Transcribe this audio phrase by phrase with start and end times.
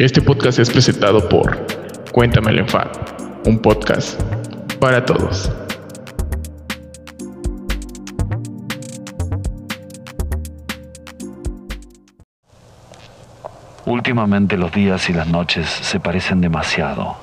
[0.00, 1.66] Este podcast es presentado por
[2.10, 2.90] Cuéntame el Enfado,
[3.44, 4.18] un podcast
[4.80, 5.52] para todos.
[13.84, 17.18] Últimamente los días y las noches se parecen demasiado.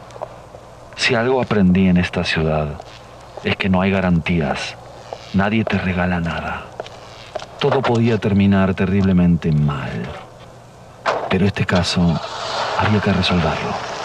[0.96, 2.80] Si algo aprendí en esta ciudad
[3.44, 4.75] es que no hay garantías.
[5.34, 6.66] Nadie te regala nada.
[7.59, 10.04] Todo podía terminar terriblemente mal.
[11.28, 12.21] Pero este caso
[12.78, 13.96] había que resolverlo.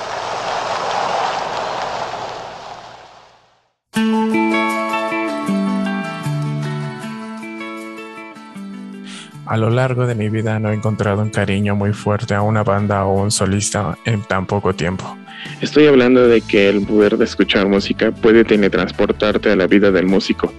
[9.52, 12.64] A lo largo de mi vida no he encontrado un cariño muy fuerte a una
[12.64, 15.18] banda o un solista en tan poco tiempo.
[15.60, 20.06] Estoy hablando de que el poder de escuchar música puede teletransportarte a la vida del
[20.06, 20.50] músico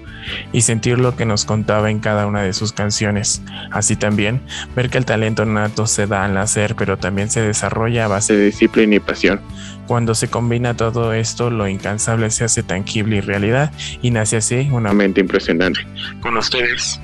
[0.51, 3.41] y sentir lo que nos contaba en cada una de sus canciones.
[3.71, 4.43] Así también,
[4.75, 8.35] ver que el talento nato se da al nacer, pero también se desarrolla a base
[8.35, 9.41] de disciplina y pasión.
[9.87, 13.71] Cuando se combina todo esto, lo incansable se hace tangible y realidad,
[14.03, 15.79] y nace así una mente impresionante.
[16.21, 17.01] Con ustedes,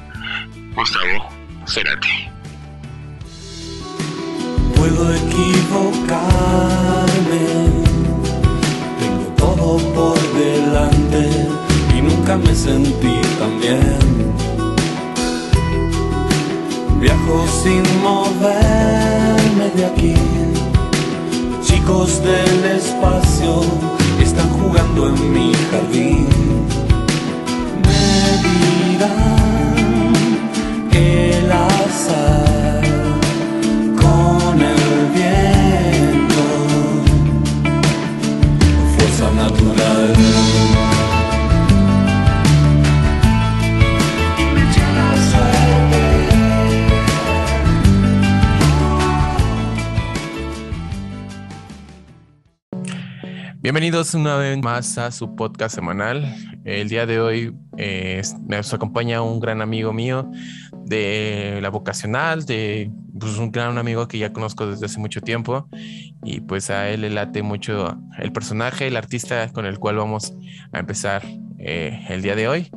[0.76, 1.39] Gustavo
[4.76, 6.16] Puedo equivocarme,
[9.00, 11.30] tengo todo por delante
[11.96, 14.00] y nunca me sentí tan bien.
[17.00, 20.16] Viajo sin moverme de aquí,
[21.62, 23.62] chicos del espacio
[24.20, 26.28] están jugando en mi jardín.
[27.86, 28.10] Me
[28.42, 29.49] dirán
[53.70, 56.26] Bienvenidos una vez más a su podcast semanal.
[56.66, 60.28] El día de hoy eh, nos acompaña un gran amigo mío
[60.86, 65.70] de la vocacional, de pues, un gran amigo que ya conozco desde hace mucho tiempo
[66.24, 70.34] y pues a él le late mucho el personaje, el artista con el cual vamos
[70.72, 71.22] a empezar
[71.60, 72.72] eh, el día de hoy.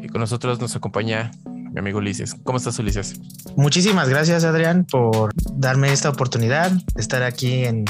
[0.00, 2.34] Y con nosotros nos acompaña mi amigo Ulises.
[2.44, 3.20] ¿Cómo estás Ulises?
[3.56, 7.84] Muchísimas gracias, Adrián, por darme esta oportunidad de estar aquí en,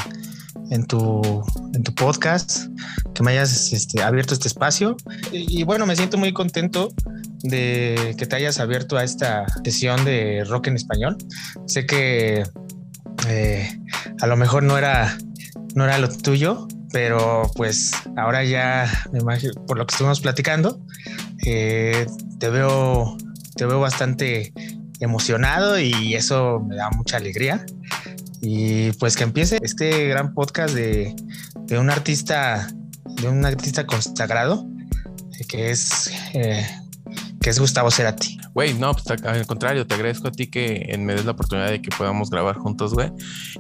[0.73, 1.45] en, tu,
[1.75, 2.67] en tu podcast,
[3.15, 4.97] que me hayas este, abierto este espacio.
[5.31, 6.89] Y, bueno, me siento muy contento
[7.43, 11.19] de que te hayas abierto a esta sesión de rock en español.
[11.67, 12.45] Sé que
[13.29, 13.79] eh,
[14.21, 15.17] a lo mejor no era,
[15.75, 20.81] no era lo tuyo, pero pues ahora ya, me imagino, por lo que estuvimos platicando,
[21.45, 22.07] eh,
[22.39, 23.19] te veo,
[23.57, 24.55] te veo bastante
[25.01, 27.67] emocionado y eso me da mucha alegría.
[28.45, 31.15] Y pues que empiece este gran podcast de,
[31.67, 32.69] de un artista,
[33.21, 34.67] de un artista consagrado,
[35.39, 36.67] eh, que es, eh,
[37.43, 38.39] que es Gustavo Cerati.
[38.55, 41.83] Güey, no, pues al contrario, te agradezco a ti que me des la oportunidad de
[41.83, 43.11] que podamos grabar juntos, güey,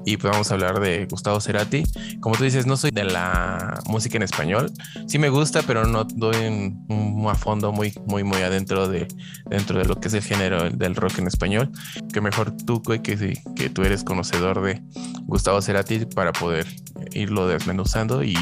[0.07, 1.83] y podamos hablar de Gustavo Cerati.
[2.21, 4.71] Como tú dices, no soy de la música en español.
[5.07, 9.09] Sí me gusta, pero no doy un- a fondo muy, muy, muy adentro de,
[9.49, 11.71] dentro de lo que es el género del rock en español.
[12.13, 14.83] Que mejor tú, güey, que, sí, que tú eres conocedor de
[15.23, 16.67] Gustavo Cerati para poder
[17.13, 18.37] irlo desmenuzando y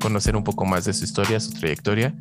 [0.00, 2.14] conocer un poco más de su historia, su trayectoria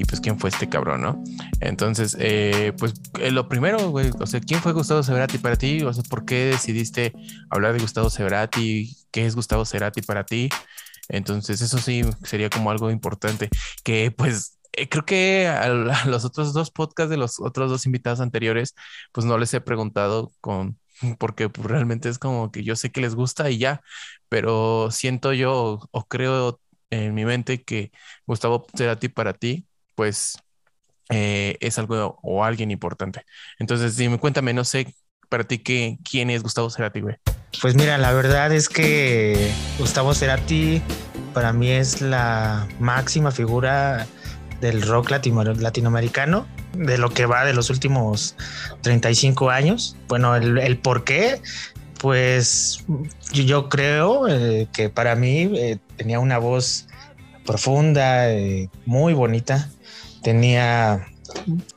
[0.00, 1.22] y pues quién fue este cabrón, ¿no?
[1.60, 5.82] Entonces, eh, pues eh, lo primero, güey, o sea, ¿quién fue Gustavo Cerati para ti?
[5.82, 7.12] O sea, ¿por qué decidiste
[7.50, 8.96] hablar de Gustavo Cerati?
[9.10, 10.48] ¿Qué es Gustavo Cerati para ti?
[11.08, 13.50] Entonces, eso sí sería como algo importante,
[13.84, 15.64] que pues eh, creo que a,
[16.04, 18.74] a los otros dos podcasts de los otros dos invitados anteriores,
[19.12, 20.78] pues no les he preguntado con,
[21.18, 23.82] porque pues, realmente es como que yo sé que les gusta y ya,
[24.30, 26.58] pero siento yo o, o creo
[26.90, 27.92] en mi mente que
[28.26, 29.66] Gustavo Cerati para ti,
[30.00, 30.38] pues
[31.10, 33.26] eh, es algo o alguien importante.
[33.58, 34.94] Entonces, dime, cuéntame, no sé
[35.28, 37.16] para ti qué, quién es Gustavo Cerati, güey.
[37.60, 40.80] Pues mira, la verdad es que Gustavo Cerati
[41.34, 44.06] para mí es la máxima figura
[44.62, 48.34] del rock latino- latinoamericano, de lo que va de los últimos
[48.80, 49.98] 35 años.
[50.08, 51.42] Bueno, el, por qué,
[51.98, 52.86] pues
[53.34, 56.86] yo, creo eh, que para mí eh, tenía una voz
[57.44, 58.28] profunda,
[58.86, 59.68] muy bonita,
[60.22, 61.06] tenía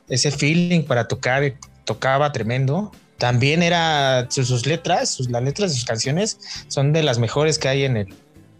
[0.08, 1.54] ese feeling para tocar,
[1.84, 2.92] tocaba tremendo.
[3.18, 6.38] También era sus, letras, las letras de sus canciones
[6.68, 8.08] son de las mejores que hay en el,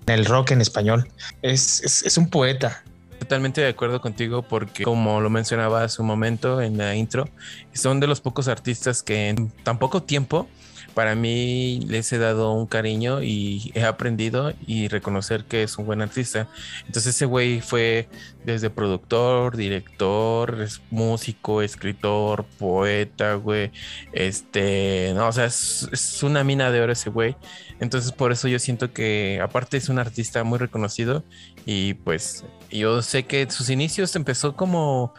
[0.06, 1.08] en el rock en español.
[1.42, 2.82] Es, es, es un poeta.
[3.18, 7.28] Totalmente de acuerdo contigo porque como lo mencionaba hace un momento en la intro,
[7.72, 10.48] son de los pocos artistas que en tan poco tiempo
[10.94, 15.86] para mí les he dado un cariño y he aprendido y reconocer que es un
[15.86, 16.48] buen artista.
[16.86, 18.08] Entonces ese güey fue
[18.44, 23.70] desde productor, director, músico, escritor, poeta, güey.
[24.12, 27.36] Este, no, o sea, es, es una mina de oro ese güey.
[27.80, 31.24] Entonces por eso yo siento que aparte es un artista muy reconocido
[31.66, 35.14] y pues yo sé que sus inicios empezó como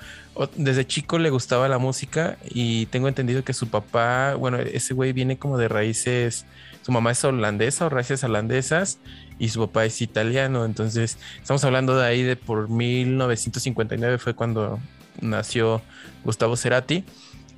[0.56, 5.14] desde chico le gustaba la música y tengo entendido que su papá, bueno, ese güey
[5.14, 6.46] viene como de raíces,
[6.86, 9.00] su mamá es holandesa o raíces holandesas
[9.40, 14.80] y su papá es italiano, entonces estamos hablando de ahí de por 1959 fue cuando
[15.20, 15.82] nació
[16.24, 17.04] Gustavo Cerati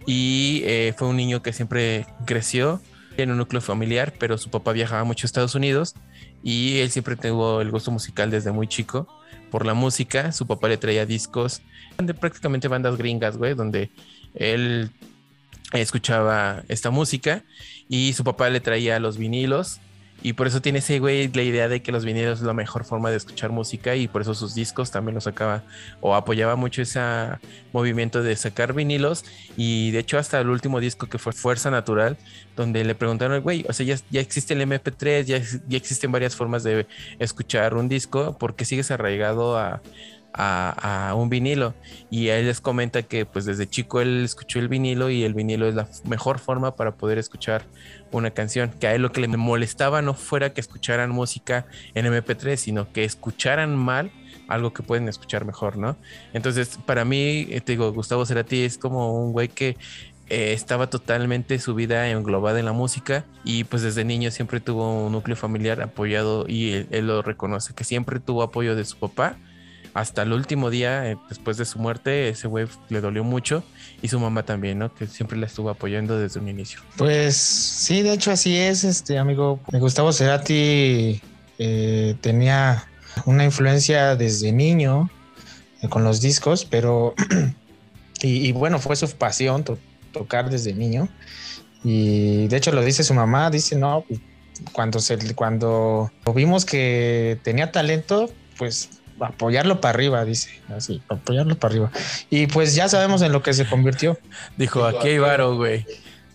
[0.06, 2.79] y eh, fue un niño que siempre creció
[3.18, 5.94] en un núcleo familiar, pero su papá viajaba mucho a Estados Unidos
[6.41, 9.09] y él siempre tuvo el gusto musical desde muy chico
[9.51, 10.31] por la música.
[10.31, 11.62] Su papá le traía discos
[12.01, 13.91] de prácticamente bandas gringas, güey, donde
[14.35, 14.89] él
[15.74, 17.44] escuchaba esta música
[17.90, 19.80] y su papá le traía los vinilos
[20.24, 22.86] y por eso tiene ese güey la idea de que los vinilos es la mejor
[22.86, 25.64] forma de escuchar música y por eso sus discos también los sacaba
[26.02, 27.00] o apoyaba mucho ese
[27.72, 29.25] movimiento de sacar vinilos.
[29.56, 32.18] Y de hecho, hasta el último disco que fue Fuerza Natural,
[32.56, 36.36] donde le preguntaron, güey, o sea, ya, ya existe el MP3, ya, ya existen varias
[36.36, 36.88] formas de
[37.19, 39.81] escuchar un disco, ¿por qué sigues arraigado a
[40.38, 41.74] a, un vinilo
[42.10, 45.68] y él les comenta que pues desde chico él escuchó el vinilo y el vinilo
[45.68, 47.66] es la mejor forma para poder escuchar
[48.12, 52.06] una canción, que a él lo que le molestaba no fuera que escucharan música en
[52.06, 54.12] MP3, sino que escucharan mal
[54.48, 55.98] algo que pueden escuchar mejor, ¿no?
[56.31, 59.75] Entonces, para mí, eh, te digo, Gustavo Cerati es como un güey que
[60.30, 65.06] eh, estaba totalmente su vida englobada en la música y pues desde niño siempre tuvo
[65.06, 69.38] un núcleo familiar apoyado y él lo reconoce, que siempre tuvo apoyo de su papá
[69.97, 73.63] hasta el último día, eh, después de su muerte, ese güey le dolió mucho
[73.99, 74.94] y su mamá también, ¿no?
[74.94, 76.81] Que siempre la estuvo apoyando desde un inicio.
[76.97, 79.59] Pues sí, de hecho así es, este amigo.
[79.71, 81.19] Gustavo Cerati
[81.57, 82.88] eh, tenía
[83.25, 85.09] una influencia desde niño
[85.81, 87.15] eh, con los discos, pero
[88.21, 89.65] y, bueno, fue su pasión
[90.11, 91.09] tocar desde niño.
[91.83, 94.05] Y de hecho lo dice su mamá, dice, no,
[94.73, 98.29] cuando, se, cuando vimos que tenía talento,
[98.59, 98.89] pues
[99.19, 101.92] apoyarlo para arriba, dice, así, apoyarlo para arriba.
[102.30, 104.18] Y pues ya sabemos en lo que se convirtió.
[104.58, 105.86] Dijo, aquí hay varo, güey.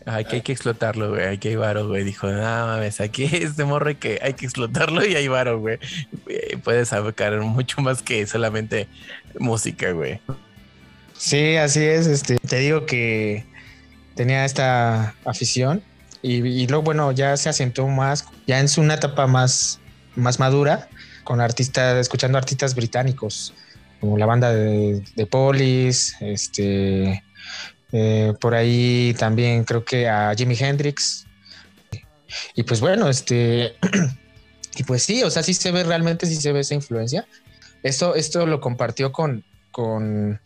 [0.04, 1.26] Aquí hay que explotarlo, güey.
[1.26, 2.04] Aquí hay varo, güey.
[2.04, 5.78] Dijo, no mames, aquí este morro que hay que explotarlo y hay varo, güey.
[6.64, 8.88] Puedes sacar mucho más que solamente
[9.38, 10.20] música, güey.
[11.16, 12.06] Sí, así es.
[12.06, 13.44] Este, te digo que
[14.14, 15.82] tenía esta afición
[16.20, 19.80] y, y luego, bueno, ya se asentó más, ya en su una etapa más,
[20.16, 20.88] más madura
[21.24, 23.54] con artistas, escuchando artistas británicos,
[24.00, 27.22] como la banda de, de Police, este,
[27.92, 31.26] eh, por ahí también creo que a Jimi Hendrix.
[32.54, 33.76] Y pues bueno, este,
[34.76, 37.26] y pues sí, o sea, sí se ve realmente, sí se ve esa influencia.
[37.82, 40.40] Esto, esto lo compartió con, con,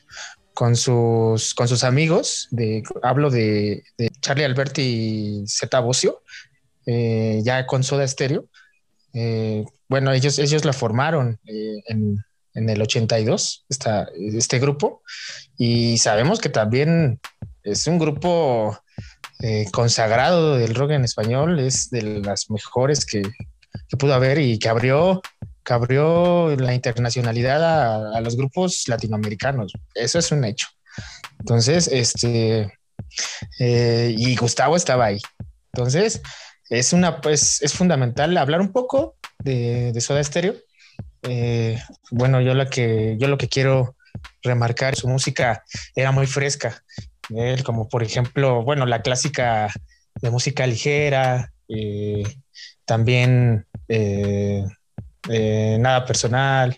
[0.55, 3.84] con, sus, con sus amigos, de, hablo de,
[4.20, 6.23] Charlie Alberti y Zeta Bocio,
[6.87, 8.49] eh, ya con Soda Stereo.
[9.18, 12.22] Eh, bueno, ellos, ellos la formaron eh, en,
[12.54, 15.02] el 82, esta, este grupo,
[15.56, 17.18] y sabemos que también
[17.62, 18.78] es un grupo
[19.40, 23.22] eh, consagrado del rock en español, es de las mejores que,
[23.98, 25.22] pudo haber y que abrió,
[25.64, 29.73] que abrió la internacionalidad a, los grupos latinoamericanos.
[29.94, 30.66] Eso es un hecho.
[31.38, 32.70] Entonces, este,
[33.58, 35.20] y Gustavo estaba ahí.
[35.73, 36.20] Entonces,
[36.70, 40.54] es una, pues, es fundamental hablar un poco de, Soda Stereo.
[41.23, 41.80] Eh,
[42.11, 43.96] bueno, yo lo que yo lo que quiero
[44.42, 46.82] remarcar, su música era muy fresca,
[47.64, 49.70] como por ejemplo, bueno, la clásica
[50.20, 52.23] de música ligera, eh,
[52.85, 54.64] también eh,
[55.28, 56.76] nada personal,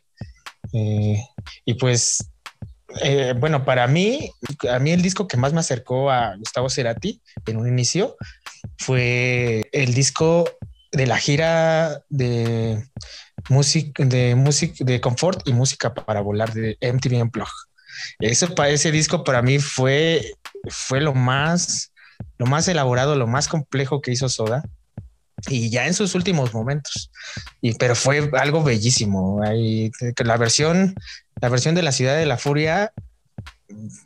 [0.72, 2.30] y pues
[3.36, 4.30] bueno, para mí,
[4.70, 8.16] a mí el disco que más me acercó a Gustavo Cerati en un inicio
[8.76, 10.48] fue el disco
[10.92, 12.82] de la gira de
[13.48, 17.52] música de música de confort y música para volar de MTV Unplugged.
[18.20, 20.32] Eso para ese disco para mí fue
[20.68, 21.92] fue lo más
[22.38, 24.62] lo más elaborado, lo más complejo que hizo Soda
[25.46, 27.10] y ya en sus últimos momentos.
[27.60, 29.40] Y pero fue algo bellísimo.
[30.24, 30.94] La versión
[31.40, 32.92] la versión de la ciudad de la furia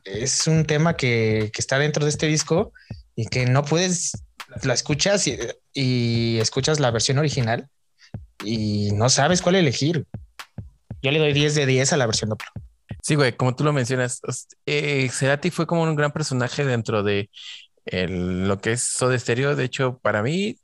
[0.04, 2.73] es un tema que, que está dentro de este disco
[3.14, 4.12] y que no puedes
[4.62, 5.28] la escuchas
[5.75, 7.68] y, escuchas la versión original
[8.44, 10.06] y no sabes cuál elegir.
[11.02, 12.44] Yo le doy 10 de 10 a la versión doble.
[13.02, 14.21] Sí, güey, como tú lo mencionas,
[14.66, 17.30] eh, Cerati fue como un gran personaje dentro de
[17.85, 19.56] lo que es Soda Stereo.
[19.56, 20.56] De hecho, para mí,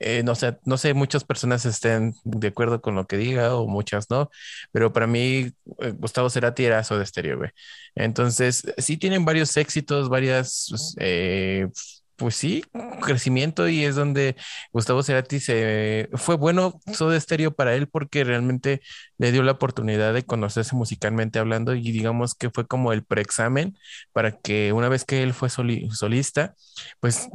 [0.00, 3.66] eh, no, sé, no sé, muchas personas estén de acuerdo con lo que diga o
[3.66, 4.30] muchas no,
[4.72, 7.50] pero para mí eh, Gustavo Cerati era Soda Stereo, güey.
[7.94, 11.68] Entonces, sí tienen varios éxitos, varias pues, eh,
[12.16, 12.64] pues sí,
[13.02, 14.36] crecimiento y es donde
[14.72, 18.80] Gustavo Cerati se fue bueno Soda Stereo para él porque realmente
[19.18, 23.76] le dio la oportunidad de conocerse musicalmente hablando y digamos que fue como el preexamen
[24.12, 26.54] para que una vez que él fue solista,
[27.00, 27.28] pues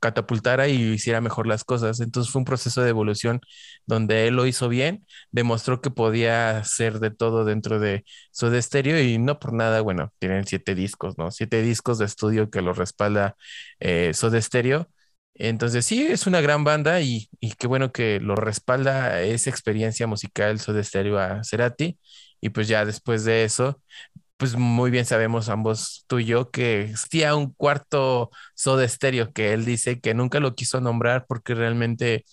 [0.00, 2.00] catapultara y hiciera mejor las cosas.
[2.00, 3.40] Entonces fue un proceso de evolución
[3.86, 9.00] donde él lo hizo bien, demostró que podía hacer de todo dentro de Soda Stereo
[9.00, 11.30] y no por nada, bueno, tienen siete discos, ¿no?
[11.30, 13.36] Siete discos de estudio que lo respalda
[13.80, 14.88] eh, Soda Stereo.
[15.34, 20.60] Entonces sí, es una gran banda y, qué bueno que lo respalda esa experiencia musical
[20.60, 21.98] Soda Stereo a Cerati.
[22.42, 23.80] Y pues ya después de eso,
[24.40, 29.52] pues muy bien sabemos ambos tú y yo que existía un cuarto Soda Stereo que
[29.52, 32.24] él dice que nunca lo quiso nombrar porque realmente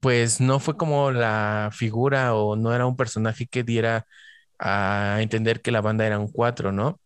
[0.00, 4.06] pues no fue como la figura o no era un personaje que diera
[4.58, 7.00] a entender que la banda eran cuatro, ¿no?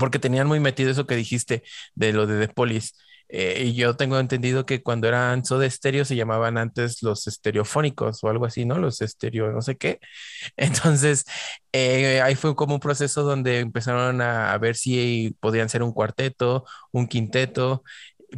[0.00, 1.62] Porque tenían muy metido eso que dijiste
[1.94, 2.92] de lo de The Police
[3.32, 8.28] eh, yo tengo entendido que cuando eran Soda Estéreo se llamaban antes los estereofónicos o
[8.28, 8.78] algo así, ¿no?
[8.78, 10.00] Los estéreo, no sé qué.
[10.56, 11.24] Entonces,
[11.72, 16.64] eh, ahí fue como un proceso donde empezaron a, ver si podían ser un cuarteto,
[16.90, 17.84] un quinteto,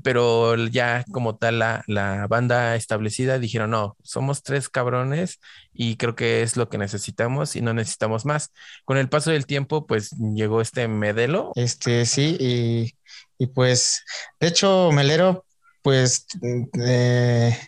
[0.03, 5.41] pero ya como tal la, la, banda establecida dijeron, no, somos tres cabrones
[5.73, 8.53] y creo que es lo que necesitamos y no necesitamos más.
[8.85, 11.53] Con el paso del tiempo, pues llegó este Medelo.
[11.55, 12.95] Este, sí, y
[13.43, 14.05] y pues,
[14.39, 15.45] de hecho, Melero,
[15.83, 16.27] pues,
[16.81, 17.59] eh,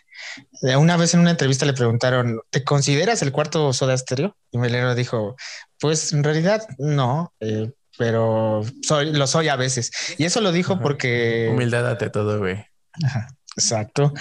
[0.77, 4.37] una vez en una entrevista le preguntaron, ¿te consideras el cuarto soda estéreo?
[4.51, 5.35] Y Melero dijo,
[5.77, 9.91] pues en realidad no, eh, pero soy, lo soy a veces.
[10.17, 11.49] Y eso lo dijo porque...
[11.51, 12.65] Humildad ante todo, güey.
[13.57, 14.13] exacto.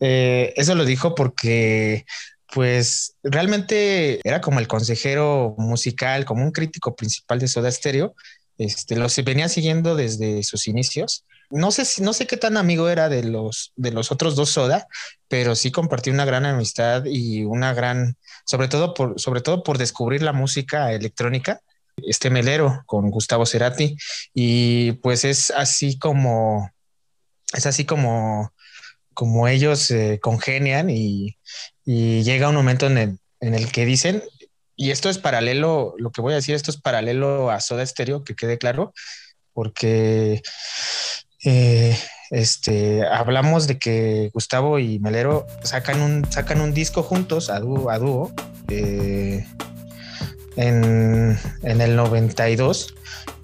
[0.00, 2.06] Eh, eso lo dijo porque
[2.54, 8.14] pues realmente era como el consejero musical, como un crítico principal de Soda Stereo
[8.64, 11.24] este, los venía siguiendo desde sus inicios.
[11.50, 14.86] No sé no sé qué tan amigo era de los, de los otros dos Soda,
[15.28, 18.16] pero sí compartí una gran amistad y una gran,
[18.46, 21.60] sobre todo por, sobre todo por descubrir la música electrónica,
[21.96, 23.96] este melero con Gustavo Cerati.
[24.34, 26.70] Y pues es así como,
[27.52, 28.52] es así como,
[29.14, 31.36] como ellos eh, congenian y,
[31.84, 34.22] y, llega un momento en el, en el que dicen,
[34.76, 38.24] y esto es paralelo, lo que voy a decir, esto es paralelo a Soda Stereo,
[38.24, 38.92] que quede claro,
[39.52, 40.42] porque
[41.44, 41.98] eh,
[42.30, 47.90] este, hablamos de que Gustavo y Melero sacan un, sacan un disco juntos a dúo,
[47.90, 48.32] a dúo
[48.68, 49.46] eh,
[50.56, 52.94] en, en, el 92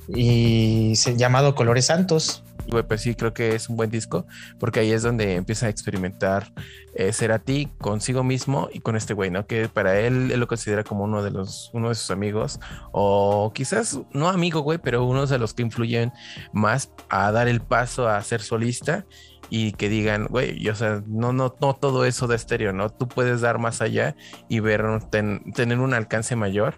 [0.08, 2.42] y se, llamado Colores Santos
[2.86, 4.26] pues sí, creo que es un buen disco,
[4.58, 6.52] porque ahí es donde empieza a experimentar
[6.94, 9.46] eh, ser a ti consigo mismo y con este güey, ¿no?
[9.46, 12.60] Que para él, él lo considera como uno de los, uno de sus amigos,
[12.92, 16.12] o quizás no amigo, güey, pero uno de los que influyen
[16.52, 19.06] más a dar el paso a ser solista
[19.50, 22.90] y que digan, güey, o sea, no, no, no todo eso de estéreo, ¿no?
[22.90, 24.14] Tú puedes dar más allá
[24.48, 26.74] y ver, tener un alcance mayor.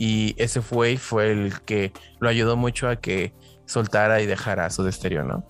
[0.00, 3.34] Y ese fue, fue el que lo ayudó mucho a que
[3.66, 5.44] soltara y dejara su estéreo, ¿no?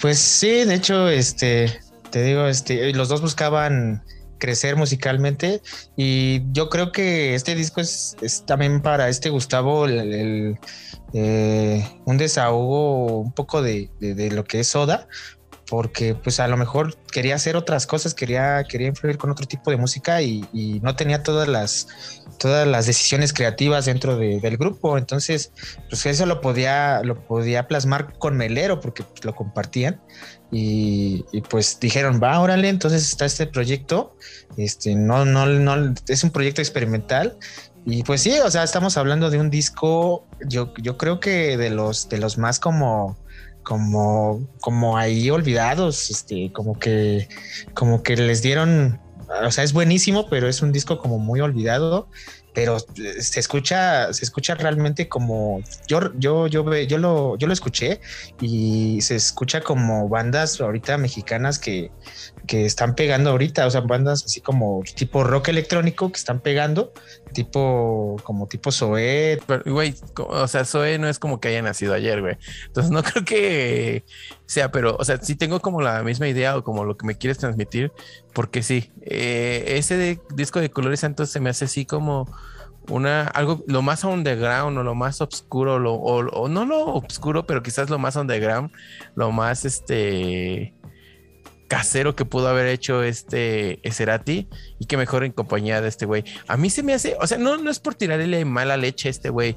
[0.00, 1.80] Pues sí, de hecho, este,
[2.12, 4.04] te digo, este, los dos buscaban
[4.38, 5.62] crecer musicalmente
[5.96, 8.14] y yo creo que este disco es,
[8.46, 10.56] también para este Gustavo el,
[11.12, 13.90] eh, un desahogo un poco de,
[14.30, 15.08] lo que es Soda
[15.68, 19.70] porque pues a lo mejor quería hacer otras cosas, quería, quería influir con otro tipo
[19.70, 20.46] de música y,
[20.82, 21.88] no tenía todas las
[22.38, 24.96] todas las decisiones creativas dentro del grupo.
[24.96, 25.52] Entonces,
[25.88, 30.00] pues eso lo podía, lo podía plasmar con Melero porque pues, lo compartían.
[30.50, 34.16] Y, pues dijeron, va, órale, entonces está este proyecto.
[34.56, 37.36] Este, no, no, no, es un proyecto experimental.
[37.84, 41.70] Y pues sí, o sea, estamos hablando de un disco, yo, yo creo que de
[41.70, 43.16] los, de los más como,
[43.68, 47.28] como, como ahí olvidados, este, como que,
[47.74, 48.98] como que les dieron
[49.44, 52.08] o sea, es buenísimo, pero es un disco como muy olvidado,
[52.54, 58.00] pero se escucha, se escucha realmente como yo, yo, yo, yo lo, yo lo escuché
[58.40, 61.90] y se escucha como bandas ahorita mexicanas que,
[62.48, 66.92] que están pegando ahorita, o sea, bandas así como tipo rock electrónico que están pegando,
[67.32, 69.38] tipo como tipo Zoé.
[69.66, 72.36] güey, o sea, Zoé no es como que haya nacido ayer, güey.
[72.66, 74.04] Entonces no creo que
[74.46, 77.16] sea, pero, o sea, sí tengo como la misma idea o como lo que me
[77.16, 77.92] quieres transmitir,
[78.32, 82.26] porque sí, eh, ese disco de Colores Santos se me hace así como
[82.88, 87.62] una, algo, lo más underground o lo más oscuro, lo, o, no lo oscuro, pero
[87.62, 88.70] quizás lo más underground,
[89.14, 90.72] lo más este
[91.68, 94.48] casero que pudo haber hecho este Cerati
[94.78, 96.24] y que mejor en compañía de este güey.
[96.48, 99.10] A mí se me hace, o sea, no, no es por tirarle mala leche a
[99.10, 99.56] este güey,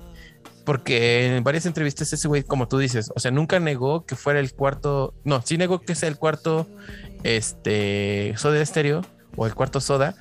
[0.66, 4.40] porque en varias entrevistas ese güey, como tú dices, o sea, nunca negó que fuera
[4.40, 6.68] el cuarto, no, sí negó que sea el cuarto,
[7.24, 9.02] este, Soda Estéreo
[9.36, 10.16] o el cuarto Soda,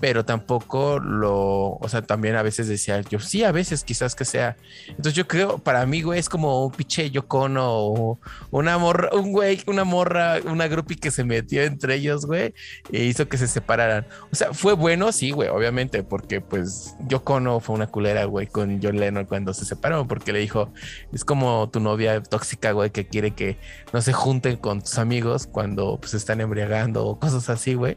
[0.00, 4.24] pero tampoco lo, o sea, también a veces decía yo, sí, a veces quizás que
[4.24, 4.56] sea.
[4.88, 8.18] Entonces yo creo, para mí, güey, es como un pinche Yocono o
[8.50, 12.54] una morra, un güey, una morra, una grupi que se metió entre ellos, güey,
[12.92, 14.06] e hizo que se separaran.
[14.32, 18.80] O sea, fue bueno, sí, güey, obviamente, porque pues Yocono fue una culera, güey, con
[18.82, 20.72] John Lennon cuando se separaron, porque le dijo,
[21.12, 23.58] es como tu novia tóxica, güey, que quiere que
[23.92, 27.96] no se junten con tus amigos cuando pues están embriagando o cosas así, güey.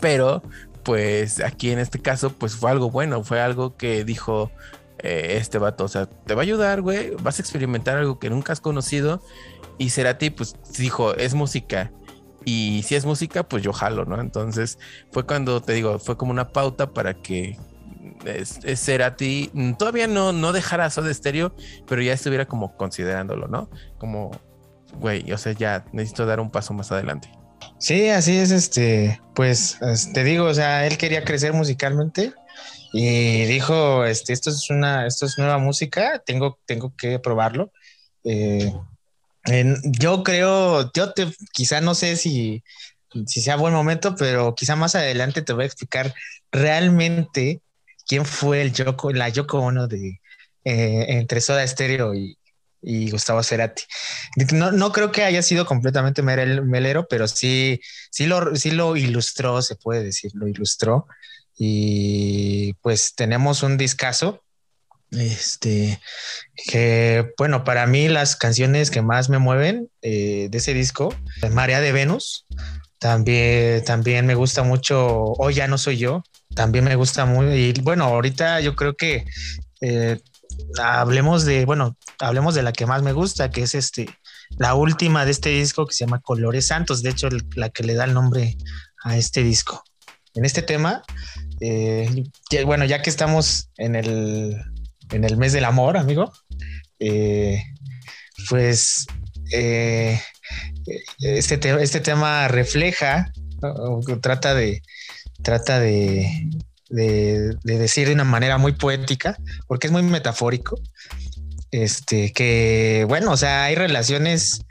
[0.00, 0.42] Pero
[0.82, 4.50] pues aquí en este caso, pues fue algo bueno, fue algo que dijo
[4.98, 8.30] eh, este vato, o sea, te va a ayudar, güey, vas a experimentar algo que
[8.30, 9.22] nunca has conocido.
[9.78, 11.90] Y Cerati, pues dijo, es música.
[12.44, 14.20] Y si es música, pues yo jalo, ¿no?
[14.20, 14.78] Entonces
[15.10, 17.58] fue cuando te digo, fue como una pauta para que
[18.24, 21.54] es, Cerati todavía no, no dejara de estéreo,
[21.86, 23.70] pero ya estuviera como considerándolo, ¿no?
[23.98, 24.30] Como,
[24.98, 27.30] güey, o sea, ya necesito dar un paso más adelante.
[27.78, 29.78] Sí, así es, este, pues
[30.12, 32.34] te digo, o sea, él quería crecer musicalmente
[32.92, 37.72] y dijo, este, esto es una, esto es nueva música, tengo, tengo que probarlo.
[38.24, 38.72] Eh,
[39.84, 42.62] yo creo, yo te, quizá no sé si,
[43.26, 46.14] si sea buen momento, pero quizá más adelante te voy a explicar
[46.52, 47.62] realmente
[48.06, 50.20] quién fue el Yoko, la Yoko Ono de
[50.64, 52.36] eh, entre Soda Stereo y,
[52.82, 53.82] y Gustavo Cerati.
[54.52, 59.60] No, no, creo que haya sido completamente melero, pero sí, sí, lo, sí lo ilustró,
[59.62, 61.06] se puede decir, lo ilustró.
[61.58, 64.42] Y pues tenemos un discazo.
[65.10, 66.00] Este,
[66.68, 71.12] que bueno, para mí las canciones que más me mueven eh, de ese disco,
[71.50, 72.46] Marea de Venus,
[73.00, 76.22] también, también me gusta mucho Hoy ya no soy yo,
[76.54, 79.24] también me gusta muy, y bueno, ahorita yo creo que
[79.80, 80.20] eh,
[80.82, 84.08] hablemos de, bueno, hablemos de la que más me gusta, que es este,
[84.58, 87.94] la última de este disco que se llama Colores Santos, de hecho la que le
[87.94, 88.56] da el nombre
[89.04, 89.82] a este disco.
[90.34, 91.02] En este tema,
[91.60, 92.24] eh,
[92.64, 94.56] bueno, ya que estamos en el,
[95.10, 96.32] en el mes del amor, amigo,
[97.00, 97.62] eh,
[98.48, 99.06] pues
[99.52, 100.20] eh,
[101.18, 103.32] este, este tema refleja,
[104.20, 104.82] trata de,
[105.42, 106.48] trata de,
[106.90, 110.78] de, decir de una manera muy poética, porque es muy metafórico.
[111.70, 114.64] Este, que bueno, o sea, hay relaciones,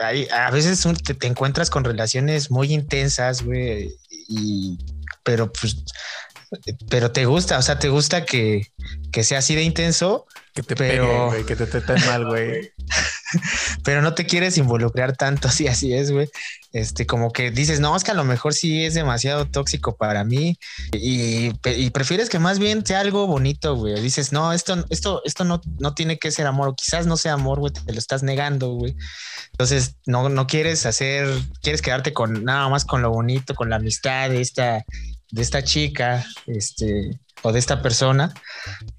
[0.00, 0.86] a veces
[1.18, 3.92] te, encuentras con relaciones muy intensas, güey,
[4.28, 4.78] y,
[5.24, 5.76] pero pues,
[6.88, 8.62] pero te gusta, o sea, te gusta que,
[9.12, 10.26] que sea así de intenso.
[10.58, 11.30] Que te pero...
[11.46, 12.72] que te traten mal, güey.
[13.84, 16.28] pero no te quieres involucrar tanto, así, así es, güey
[16.72, 20.24] este, como que dices, no, es que a lo mejor sí es demasiado tóxico para
[20.24, 20.58] mí
[20.92, 21.50] y,
[21.90, 24.00] prefieres que más bien sea algo bonito, güey.
[24.00, 27.34] Dices, no, esto, esto, esto no, no tiene que ser amor, o quizás no sea
[27.34, 28.94] amor, güey, te lo estás negando, güey.
[29.52, 31.26] Entonces, no, no quieres hacer,
[31.62, 34.84] quieres quedarte con nada más con lo bonito, con la amistad de esta,
[35.30, 38.34] de esta chica, este, o de esta persona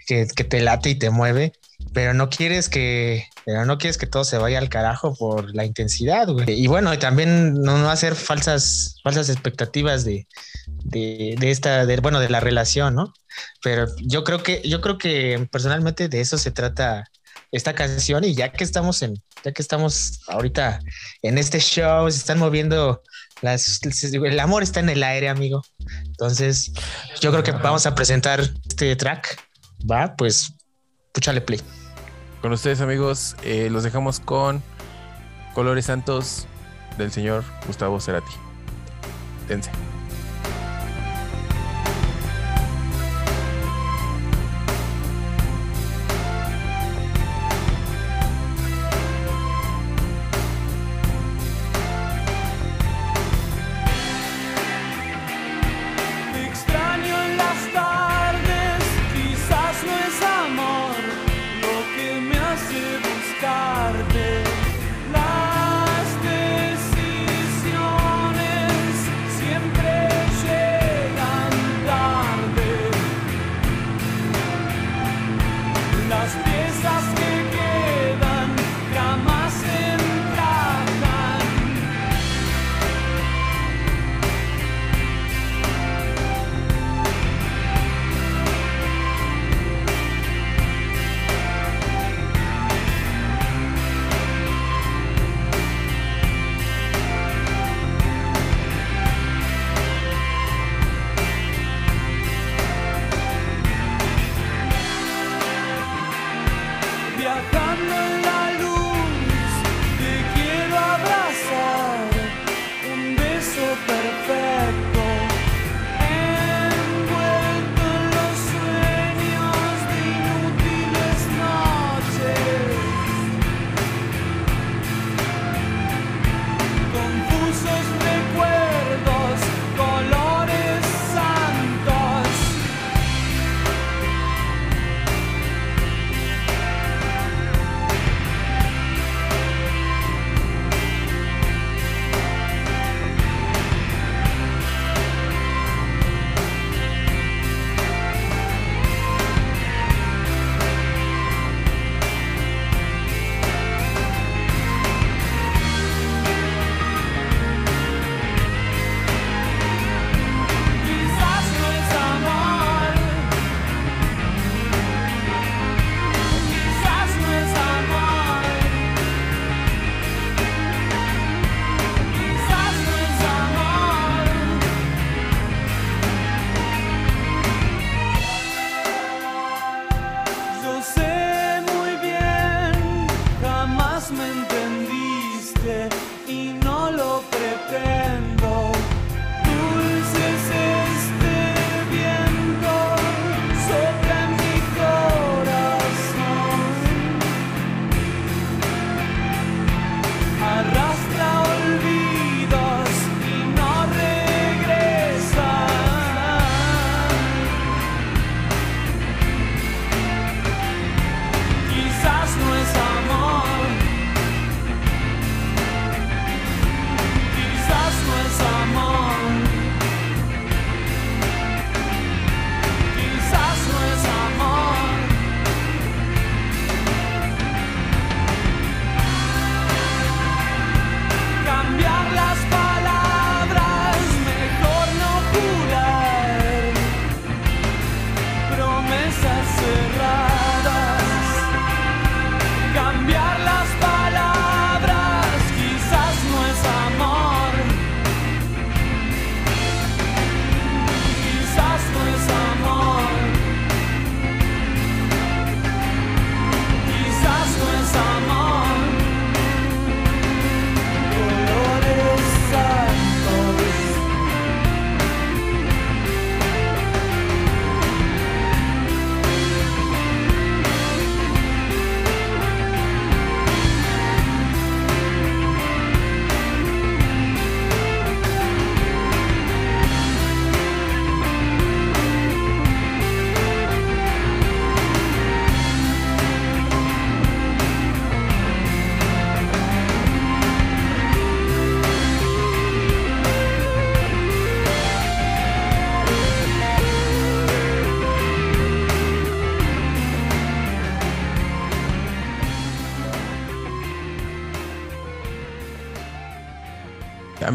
[0.10, 1.54] que, que te late y te mueve
[1.93, 5.65] pero no quieres que, pero no quieres que todo se vaya al carajo por la
[5.65, 6.50] intensidad, güey.
[6.50, 10.28] Y bueno, y también no, hacer falsas, falsas expectativas de,
[10.67, 13.13] de, de esta, de, bueno, de la relación, ¿no?
[13.63, 17.06] Pero yo creo que, yo creo que personalmente de eso se trata
[17.52, 20.80] esta canción y ya que estamos en, ya que estamos ahorita
[21.24, 23.02] en este show, se están moviendo
[23.41, 23.80] las,
[24.13, 25.63] el amor está en el aire, amigo.
[26.06, 26.72] Entonces,
[27.22, 29.49] yo creo que vamos a presentar este track.
[29.88, 30.54] Va, pues
[31.20, 31.60] Escúchale play.
[32.42, 34.62] Con ustedes, amigos, eh, los dejamos con
[35.54, 36.48] Colores Santos
[36.98, 38.32] del señor Gustavo Cerati.
[39.48, 39.72] Dense.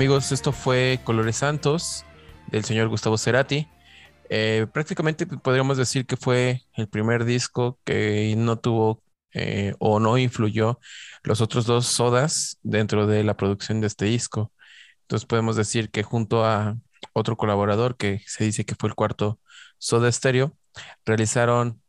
[0.05, 2.05] Amigos, esto fue Colores Santos
[2.49, 3.67] del señor Gustavo Cerati.
[4.29, 10.19] Eh, prácticamente podríamos decir que fue el primer disco que no tuvo eh, o no
[10.19, 10.79] influyó
[11.23, 14.53] los otros dos sodas dentro de la producción de este disco.
[15.05, 16.77] Entonces podemos decir que junto a
[17.15, 19.41] otro colaborador que se dice que fue el cuarto
[19.79, 20.55] Soda Stereo,
[21.07, 21.81] realizaron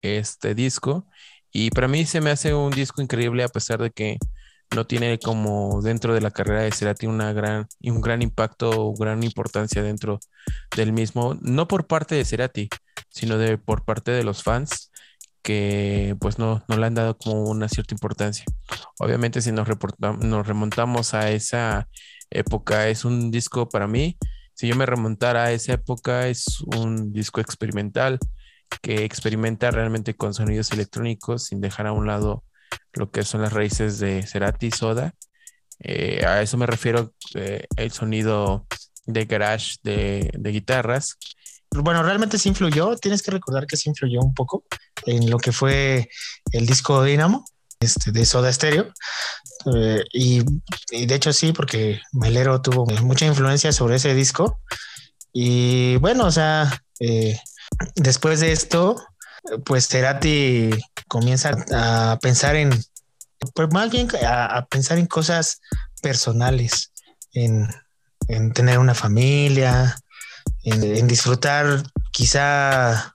[0.00, 1.08] este disco
[1.50, 4.18] y para mí se me hace un disco increíble a pesar de que
[4.74, 8.94] no tiene como dentro de la carrera de Cerati una gran, un gran impacto o
[8.94, 10.20] gran importancia dentro
[10.76, 12.68] del mismo, no por parte de Cerati,
[13.10, 14.90] sino de, por parte de los fans
[15.42, 18.44] que pues no, no le han dado como una cierta importancia.
[18.98, 19.68] Obviamente si nos,
[20.20, 21.88] nos remontamos a esa
[22.30, 24.16] época, es un disco para mí,
[24.54, 28.18] si yo me remontara a esa época, es un disco experimental
[28.82, 32.44] que experimenta realmente con sonidos electrónicos sin dejar a un lado
[32.94, 35.14] lo que son las raíces de Cerati Soda.
[35.80, 38.66] Eh, a eso me refiero eh, el sonido
[39.06, 41.16] de garage de, guitarras.
[41.70, 42.96] Bueno, realmente sí influyó.
[42.96, 44.64] Tienes que recordar que sí influyó un poco
[45.06, 46.08] en lo que fue
[46.52, 47.44] el disco Dynamo
[47.80, 48.92] este, de Soda Stereo.
[49.74, 50.44] Eh, y,
[51.06, 54.60] de hecho sí, porque Melero tuvo mucha influencia sobre ese disco.
[55.32, 56.80] Y bueno, o sea,
[57.96, 58.96] después de esto,
[59.64, 60.70] pues Cerati
[61.08, 62.70] comienza a pensar en,
[63.54, 65.60] pues más bien a, pensar en cosas
[66.02, 66.92] personales,
[67.32, 67.68] en,
[68.54, 69.96] tener una familia,
[70.62, 73.14] en, disfrutar quizá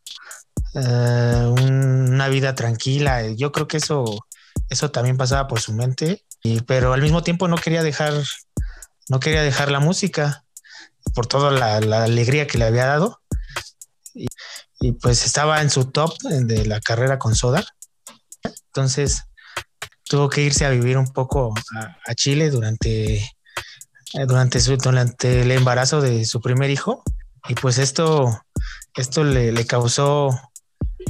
[0.76, 3.28] eh, una vida tranquila.
[3.30, 4.26] Yo creo que eso,
[4.70, 8.14] eso también pasaba por su mente, y, pero al mismo tiempo no quería dejar,
[9.10, 10.46] no quería dejar la música
[11.16, 13.20] por toda la, la alegría que le había dado.
[14.80, 17.66] Y, pues estaba en su top de la carrera con Soda.
[18.44, 19.24] Entonces
[20.04, 21.54] tuvo que irse a vivir un poco
[22.06, 23.30] a, Chile durante,
[24.28, 27.04] durante, su, durante el embarazo de su primer hijo.
[27.48, 28.42] Y pues esto,
[28.96, 30.30] esto le, causó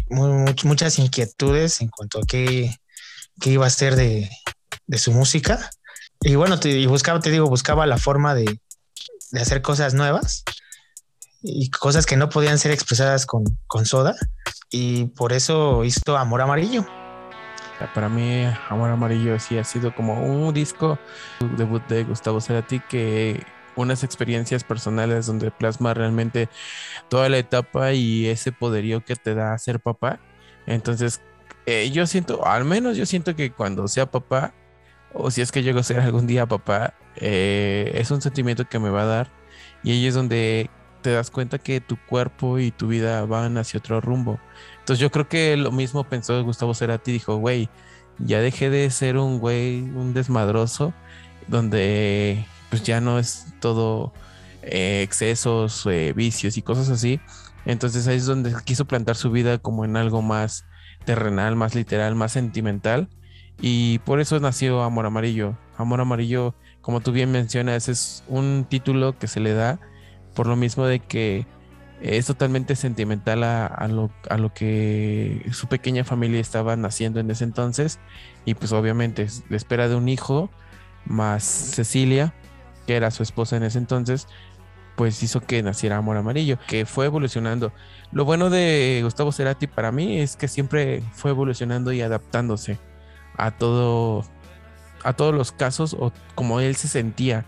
[0.10, 2.76] muchas inquietudes en cuanto a qué,
[3.40, 4.30] qué iba a hacer de,
[4.88, 5.70] de, su música.
[6.22, 8.60] Y bueno, te, y buscaba, te digo, buscaba la forma de,
[9.32, 10.44] de hacer cosas nuevas
[11.42, 13.46] y cosas que no podían ser expresadas con,
[13.86, 14.16] soda
[14.70, 16.86] y por eso hizo Amor Amarillo.
[17.94, 21.00] Para mí, Amor Amarillo sí ha sido como un disco
[21.58, 23.42] debut de Gustavo Cerati que
[23.76, 26.50] unas experiencias personales donde plasma realmente
[27.08, 30.20] toda la etapa y ese poderío que te da ser papá.
[30.66, 31.22] Entonces,
[31.66, 34.54] eh, yo siento, al menos yo siento que cuando sea papá,
[35.14, 38.80] o si es que llego a ser algún día papá, eh, es un sentimiento que
[38.80, 39.32] me va a dar.
[39.84, 40.70] Y ahí es donde
[41.02, 44.40] te das cuenta que tu cuerpo y tu vida van hacia otro rumbo.
[44.80, 47.70] Entonces yo creo que lo mismo pensó Gustavo Cerati, dijo, güey,
[48.20, 50.94] ya dejé de ser un güey, un desmadroso,
[51.48, 54.14] donde pues ya no es todo
[54.62, 57.20] eh, excesos, eh, vicios y cosas así.
[57.66, 60.66] Entonces ahí es donde quiso plantar su vida como en algo más
[61.06, 63.10] terrenal, más literal, más sentimental.
[63.62, 65.58] Y por eso nació Amor Amarillo.
[65.78, 69.80] Amor Amarillo, como tú bien mencionas, es un título que se le da
[70.40, 71.46] por lo mismo de que
[72.02, 77.44] es totalmente sentimental a, lo, a, lo, que su pequeña familia estaba naciendo en ese
[77.44, 78.00] entonces.
[78.46, 80.50] Y pues obviamente de espera de un hijo
[81.04, 82.34] más Cecilia
[82.88, 84.28] que era su esposa en ese entonces
[84.96, 87.74] pues hizo que naciera Amor Amarillo que fue evolucionando.
[88.14, 92.80] Lo bueno de Gustavo Cerati para mí es que siempre fue evolucionando y adaptándose
[93.36, 94.24] a todo
[95.04, 97.44] a todos los casos o como él se sentía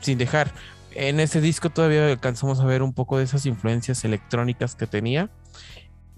[0.00, 0.52] sin dejar
[0.94, 5.30] en ese disco todavía alcanzamos a ver un poco de esas influencias electrónicas que tenía,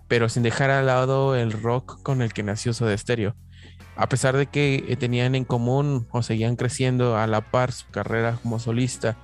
[0.09, 3.35] pero sin dejar al lado el rock con el que nació Soda Stereo.
[3.97, 7.89] A pesar de que eh, tenían en común o seguían creciendo a la par su
[7.91, 9.17] carrera como solista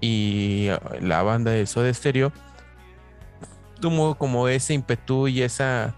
[0.00, 2.32] y eh, la banda de Soda Stereo,
[3.80, 5.94] tuvo como ese ímpetu y esa,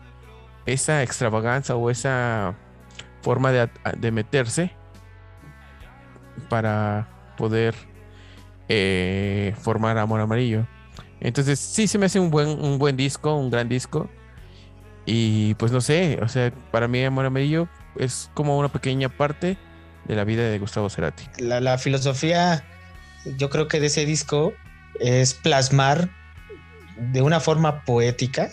[0.66, 2.54] esa extravaganza o esa
[3.22, 4.72] forma de meterse
[6.48, 7.74] para poder
[8.68, 10.66] eh, formar Amor Amarillo.
[11.20, 14.09] Entonces sí se me hace un buen, un buen disco, un gran disco.
[15.07, 19.59] Y pues no sé, o sea, para mí Amor Amarillo es como una pequeña parte
[20.07, 21.24] de la vida de Gustavo Cerati.
[21.38, 22.64] La, filosofía,
[23.38, 24.53] yo creo que de ese disco
[25.00, 26.11] es plasmar
[27.12, 28.50] de una forma poética,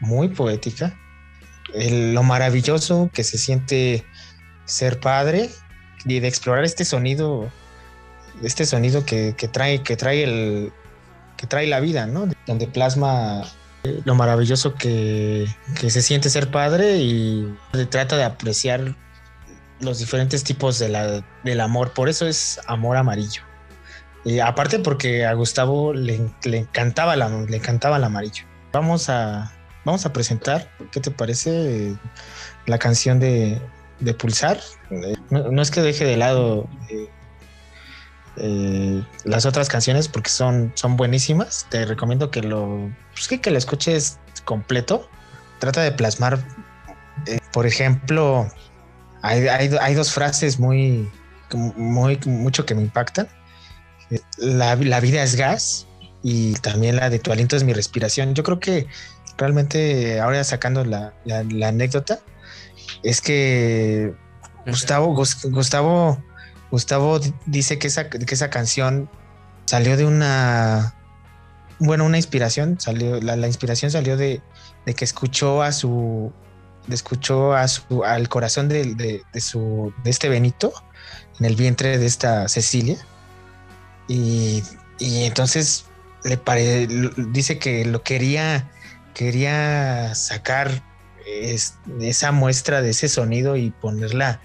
[0.00, 0.98] muy poética,
[1.74, 4.04] lo maravilloso que se siente
[4.64, 5.50] ser padre
[6.04, 7.50] y de explorar este sonido
[8.42, 10.72] este sonido que, trae, que trae el
[11.36, 12.28] que trae la vida, ¿no?
[12.46, 13.42] Donde plasma
[14.04, 15.46] lo maravilloso que,
[15.88, 17.56] se siente ser padre y
[17.88, 18.94] trata de apreciar
[19.80, 21.92] los diferentes tipos de la, del amor.
[21.94, 23.42] Por eso es amor amarillo.
[24.44, 28.44] Aparte porque a Gustavo le, le encantaba la, le encantaba el amarillo.
[28.70, 29.50] Vamos a,
[29.86, 31.96] vamos a presentar, ¿qué te parece?
[32.66, 33.58] La canción de,
[34.00, 34.60] de Pulsar.
[35.30, 37.08] No, no, es que deje de lado eh,
[38.42, 41.66] eh, las otras canciones porque son, son buenísimas.
[41.68, 45.08] Te recomiendo que lo, pues que, que lo escuches completo.
[45.58, 46.38] Trata de plasmar,
[47.26, 48.48] eh, por ejemplo,
[49.20, 51.10] hay, hay, hay, dos frases muy,
[51.52, 53.28] muy, mucho que me impactan.
[54.38, 55.86] La, la, vida es gas
[56.22, 58.34] y también la de tu aliento es mi respiración.
[58.34, 58.86] Yo creo que
[59.36, 62.20] realmente, ahora sacando la, la, la anécdota,
[63.02, 64.14] es que
[64.66, 66.22] Gustavo, Gustavo,
[66.70, 69.10] Gustavo dice que esa, que esa canción
[69.64, 70.94] salió de una,
[71.78, 74.40] bueno, una inspiración, salió, la, la inspiración salió de,
[74.86, 76.32] de, que escuchó a su,
[76.90, 80.72] escuchó a su, al corazón de, de, su, de este Benito
[81.38, 82.98] en el vientre de esta Cecilia.
[84.08, 84.62] Y,
[84.98, 85.86] y entonces
[86.24, 86.86] le pare,
[87.32, 88.70] dice que lo quería,
[89.14, 90.82] quería sacar
[91.26, 94.40] es, esa muestra de ese sonido y ponerla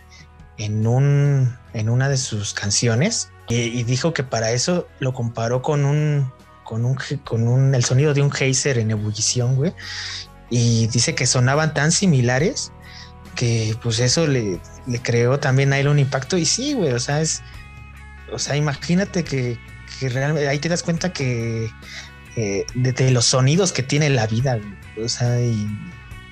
[0.57, 3.29] en, un, en una de sus canciones.
[3.47, 6.31] Y, dijo que para eso lo comparó con un,
[6.63, 9.73] con un, con un, el sonido de un geyser en ebullición, güey.
[10.49, 12.71] Y dice que sonaban tan similares
[13.35, 16.37] que pues eso le, le creó también a él un impacto.
[16.37, 17.43] Y sí, güey, o sea, es,
[18.31, 19.59] o sea, imagínate que,
[19.99, 21.69] que realmente ahí te das cuenta que
[22.35, 24.59] de, los sonidos que tiene la vida,
[25.03, 25.67] o sea, y,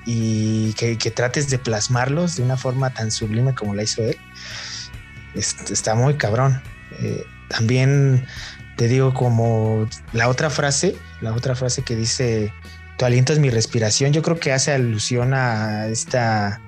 [0.06, 4.18] y que, que, trates de plasmarlos de una forma tan sublime como la hizo él,
[5.36, 6.62] está muy cabrón.
[7.00, 8.26] Eh, también
[8.78, 12.52] te digo como la otra frase, la otra frase que dice,
[12.98, 16.62] tu aliento es mi respiración, yo creo que hace alusión a esta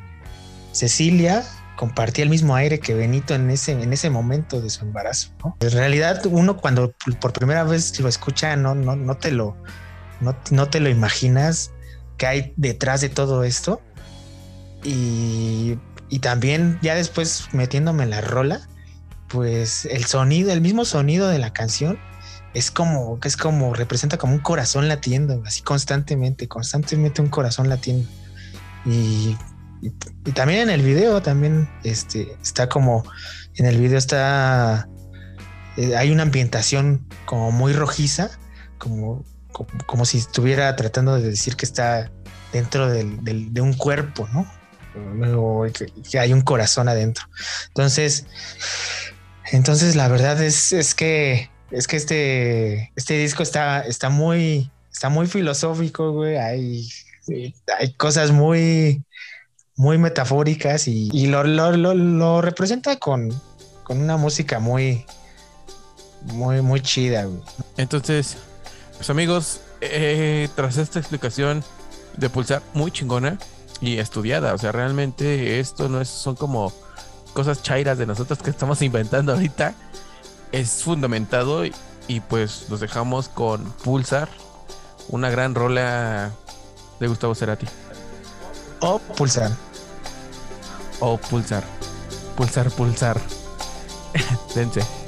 [0.72, 1.44] Cecilia,
[1.76, 5.32] compartía el mismo aire que Benito en ese, en ese momento de su embarazo.
[5.60, 9.56] En realidad uno cuando por primera vez lo escucha no, no, no te lo...
[10.22, 11.72] No, no te lo imaginas
[12.18, 13.82] que hay detrás de todo esto.
[14.82, 15.78] Y,
[16.10, 18.68] y, también ya después metiéndome en la rola,
[19.28, 21.98] pues el sonido, el mismo sonido de la canción
[22.54, 27.70] es como, que es como, representa como un corazón latiendo, así constantemente, constantemente un corazón
[27.70, 28.08] latiendo.
[28.86, 29.36] Y,
[30.34, 33.04] también en el video, también este, está como,
[33.56, 34.88] en el video está,
[35.78, 38.32] eh, hay una ambientación como muy rojiza,
[38.80, 42.12] como como, como, si estuviera tratando de decir que está
[42.52, 44.46] dentro del, del, de un cuerpo, ¿no?
[46.10, 47.26] Que, hay un corazón adentro.
[47.68, 48.26] Entonces,
[49.52, 55.10] entonces la verdad es, es que es que este, este disco está, está muy, está
[55.10, 56.38] muy filosófico, güey.
[56.38, 56.88] Hay,
[57.80, 59.04] hay cosas muy,
[59.76, 63.30] muy metafóricas y, lo, lo, lo, representa con,
[63.84, 65.06] con una música muy,
[66.22, 67.28] muy, muy chida.
[67.78, 68.38] Entonces,
[68.96, 71.64] pues amigos, eh, tras esta explicación
[72.16, 73.38] de pulsar muy chingona
[73.82, 76.72] y estudiada, o sea, realmente esto no es, son como
[77.34, 79.74] cosas chairas de nosotros que estamos inventando ahorita,
[80.52, 81.74] es fundamentado y,
[82.08, 84.30] y pues los dejamos con Pulsar,
[85.10, 86.32] una gran rola
[87.00, 87.68] de Gustavo Cerati.
[88.80, 89.52] O Pulsar.
[91.00, 91.64] O Pulsar.
[92.36, 93.20] Pulsar, pulsar.
[94.56, 95.05] Dense.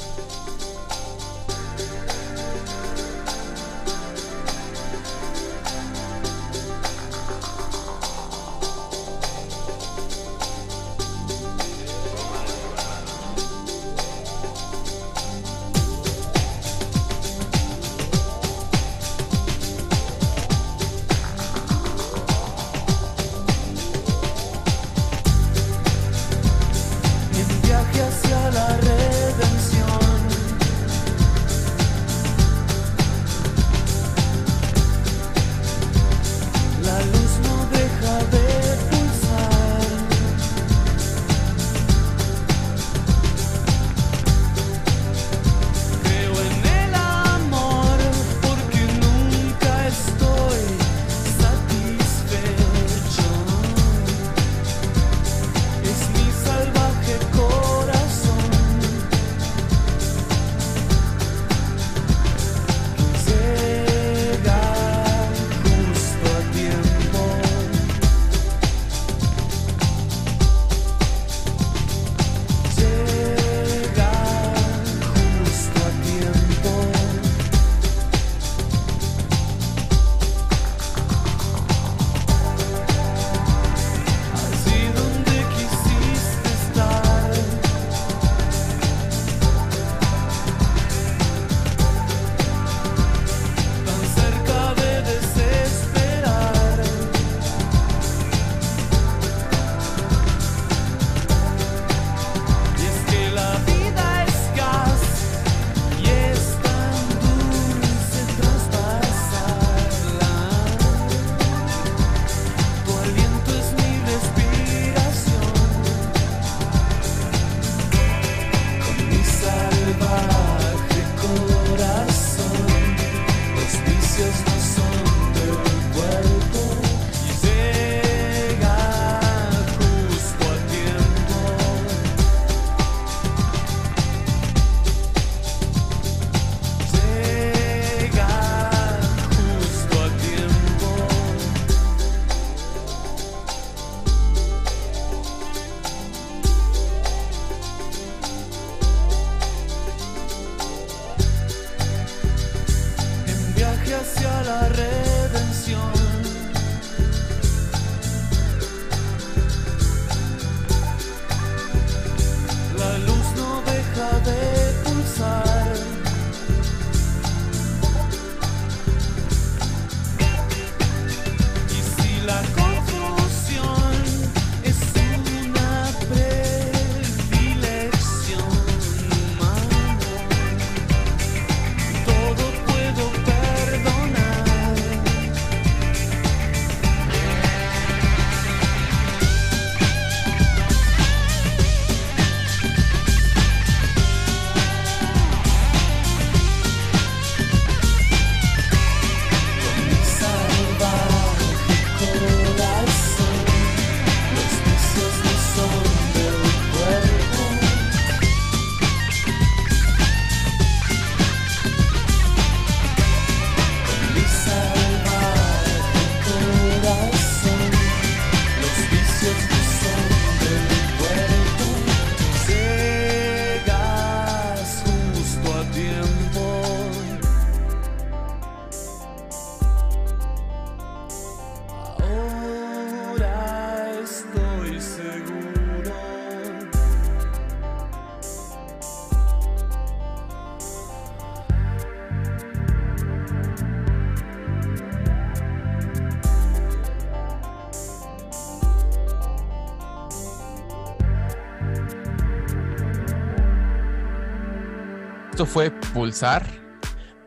[255.97, 256.45] Pulsar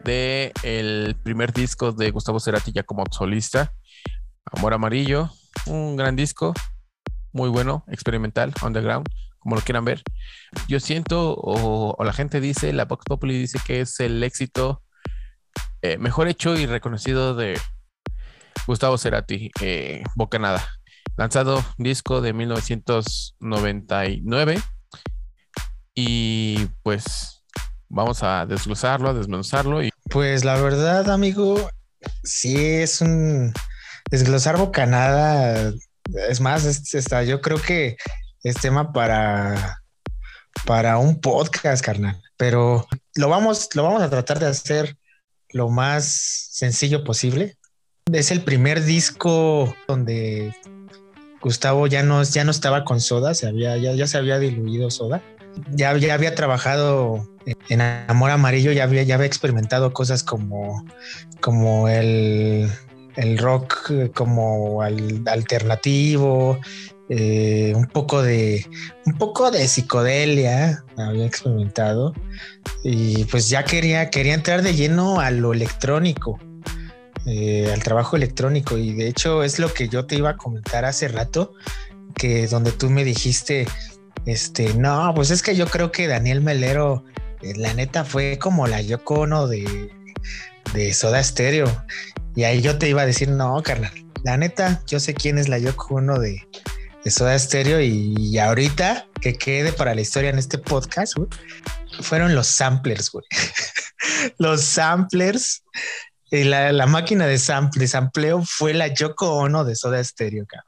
[0.05, 3.75] de el primer disco de Gustavo Cerati ya como solista.
[4.45, 5.29] Amor Amarillo,
[5.67, 6.55] un gran disco,
[7.33, 9.09] muy bueno, experimental, underground,
[9.41, 10.05] como lo quieran ver.
[10.69, 14.85] Yo siento, o, la gente dice, la Vox Populi dice que es el éxito
[15.83, 17.61] eh, mejor hecho y reconocido de
[18.69, 20.65] Gustavo Cerati, eh, Bocanada.
[21.17, 24.63] Lanzado disco de 1999
[25.93, 27.40] y pues
[27.91, 31.71] vamos a desglosarlo, a desmenuzarlo y Pues la verdad, amigo,
[32.23, 33.53] sí es un
[34.11, 35.75] desglosar bocanada.
[36.29, 37.97] Es más, es, está, yo creo que
[38.43, 39.83] es tema para,
[40.65, 42.21] para un podcast, carnal.
[42.37, 42.87] Pero
[43.17, 44.97] lo vamos, lo vamos a tratar de hacer
[45.51, 46.07] lo más
[46.53, 47.57] sencillo posible.
[48.13, 50.55] Es el primer disco donde
[51.43, 54.91] Gustavo ya no, ya no estaba con Soda, se había, ya, ya se había diluido
[54.91, 55.23] Soda.
[55.73, 57.29] Ya, ya había trabajado
[57.69, 60.85] en Amor Amarillo, ya había, ya había experimentado cosas como,
[61.41, 62.71] como el,
[63.17, 66.61] el rock como al- alternativo,
[67.09, 68.65] eh, un poco de
[69.05, 72.13] un poco de psicodelia había experimentado.
[72.85, 76.39] Y pues ya quería quería entrar de lleno a lo electrónico
[77.27, 78.79] eh, al trabajo electrónico.
[78.79, 81.53] Y de hecho es lo que yo te iba a comentar hace rato
[82.15, 83.67] que donde tú me dijiste
[84.27, 87.05] este no pues es que yo creo que Daniel Melero
[87.43, 89.91] eh, la neta fue como la Yoko Ono de
[90.75, 91.85] de Soda Stereo
[92.37, 93.93] y ahí yo te iba a decir no carnal
[94.25, 96.47] la neta yo sé quién es la Yoko Ono de
[97.07, 101.15] Soda Stereo y, ahorita que quede para la historia en este podcast,
[102.03, 103.25] fueron los samplers, güey.
[104.39, 105.63] los samplers,
[106.31, 107.41] y la, la máquina de,
[107.75, 110.67] de sampleo fue la Yoko Ono de Soda Stereo, cabrón.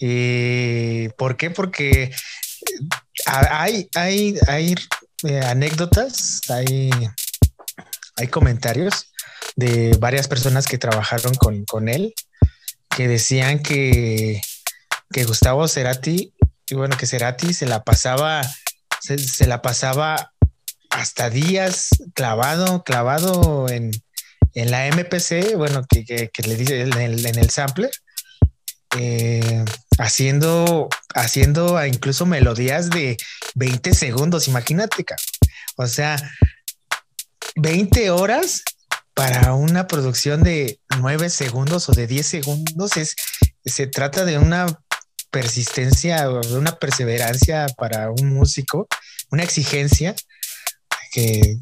[0.00, 1.50] ¿Y por qué?
[1.50, 2.12] Porque eh,
[3.26, 4.74] hay, hay, hay
[5.24, 6.90] eh, anécdotas, hay,
[8.16, 9.12] hay comentarios
[9.56, 12.14] de varias personas que trabajaron con, con él
[12.94, 14.40] que decían que
[15.12, 16.32] que Gustavo Cerati,
[16.70, 18.40] y bueno, que Cerati se la pasaba,
[19.00, 20.32] se, la pasaba
[20.88, 23.90] hasta días clavado, clavado en,
[24.54, 27.90] en la MPC, bueno, que, que- que le dice en el, en el sampler,
[28.98, 29.64] eh,
[29.98, 33.16] haciendo, haciendo incluso melodías de
[33.54, 35.04] 20 segundos, imagínate,
[35.76, 36.16] o sea,
[37.56, 38.62] 20 horas
[39.14, 43.14] para una producción de 9 segundos o de 10 segundos es,
[43.64, 44.66] se trata de una
[45.30, 48.86] persistencia de una perseverancia para un músico,
[49.30, 50.14] una exigencia
[51.12, 51.58] que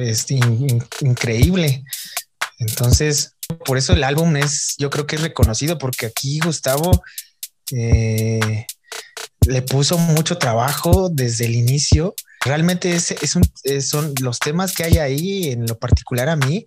[0.00, 1.84] es in- increíble.
[2.58, 7.02] Entonces, por eso el álbum es, yo creo que es reconocido, porque aquí Gustavo
[7.72, 8.66] eh,
[9.46, 12.14] le puso mucho trabajo desde el inicio.
[12.44, 16.64] Realmente es, un- son los temas que hay ahí, en lo particular a mí,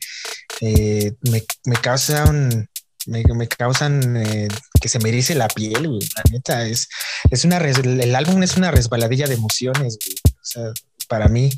[0.62, 2.70] eh, me, causan,
[3.08, 4.48] me, causan eh,
[4.80, 6.00] que se me erice la piel.
[6.16, 6.88] La neta, es,
[7.30, 9.98] es una, el álbum es una resbaladilla de emociones,
[10.56, 10.74] güey.
[11.08, 11.52] Para mí,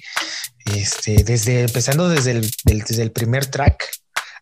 [0.76, 3.82] este, desde, empezando desde el, desde el primer track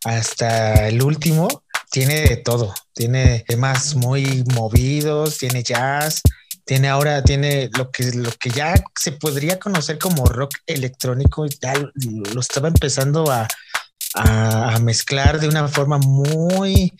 [0.06, 1.48] hasta el último,
[1.92, 2.74] tiene de todo.
[2.94, 6.22] Tiene temas muy movidos, tiene jazz,
[6.64, 11.74] tiene ahora, tiene lo que, lo que ya se podría conocer como rock electrónico, ya
[11.74, 13.48] lo estaba empezando a,
[14.14, 16.94] a, mezclar de una forma muy,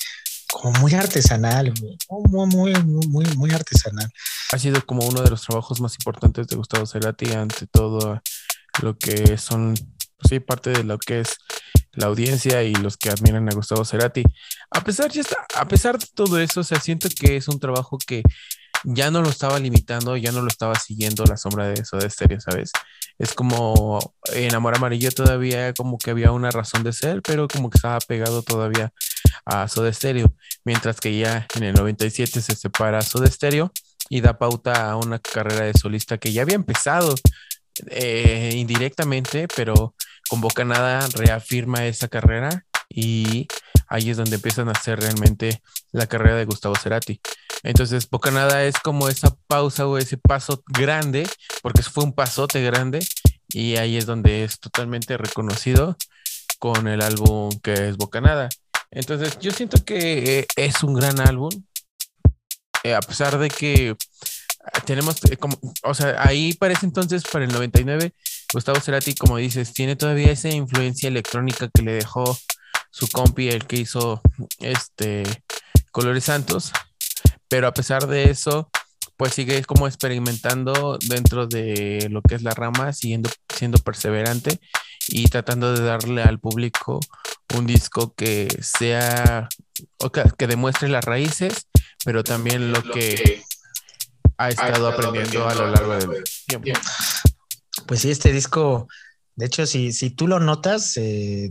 [0.52, 4.10] como muy artesanal, muy, muy, muy, muy artesanal.
[4.52, 8.22] Ha sido como uno de los trabajos más importantes de Gustavo Cerati ante todo
[8.82, 9.76] lo que son,
[10.28, 11.38] sí, parte de lo que es
[11.96, 14.24] la audiencia y los que admiran a Gustavo Cerati.
[14.72, 17.60] A pesar, ya está, a pesar de todo eso, o sea, siento que es un
[17.60, 18.24] trabajo que
[18.84, 22.08] ya no lo estaba limitando, ya no lo estaba siguiendo la sombra de eso de
[22.08, 22.72] estéreo, ¿sabes?
[23.18, 24.00] Es como
[24.34, 28.00] en Amor Amarillo todavía como que había una razón de ser, pero como que estaba
[28.00, 28.92] pegado todavía
[29.46, 30.34] a Soda Stereo,
[30.66, 33.72] mientras que ya en el 97 se separa Soda Stereo
[34.10, 37.16] y da pauta a una carrera de solista que ya había empezado
[37.88, 39.95] eh, indirectamente, pero
[40.30, 43.48] con Bocanada reafirma esa carrera y
[43.88, 45.62] ahí es donde empiezan a hacer realmente
[45.92, 47.20] la carrera de Gustavo Cerati.
[47.64, 51.28] Entonces, Bocanada es como esa pausa o ese paso grande,
[51.62, 53.00] porque fue un pasote grande,
[53.48, 55.98] y ahí es donde es totalmente reconocido
[56.60, 58.50] con el álbum que es Bocanada.
[58.92, 61.50] Entonces, yo siento que eh, es un gran álbum,
[62.84, 63.96] eh, a pesar de que
[64.86, 68.14] tenemos eh, como, o sea, ahí parece entonces para el 99,
[68.56, 72.40] Gustavo Cerati, como dices, tiene todavía esa influencia electrónica que le dejó
[72.90, 74.22] su compi, el que hizo
[74.60, 75.24] este
[75.92, 76.72] Colores Santos,
[77.50, 78.70] pero a pesar de eso,
[79.18, 84.62] pues sigue como experimentando dentro de lo que es la rama, siguiendo siendo perseverante
[85.10, 87.02] y tratando de darle al público
[87.58, 89.50] un disco que sea,
[90.38, 91.68] que, demuestre las raíces,
[92.06, 93.44] pero también lo, que,
[94.38, 96.80] ha estado, aprendiendo, a lo largo del tiempo.
[97.88, 98.88] Pues sí, este disco,
[99.36, 101.50] de hecho, si, si tú lo notas, eh,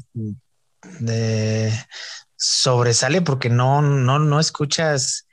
[2.37, 5.27] sobresale porque no, no, no escuchas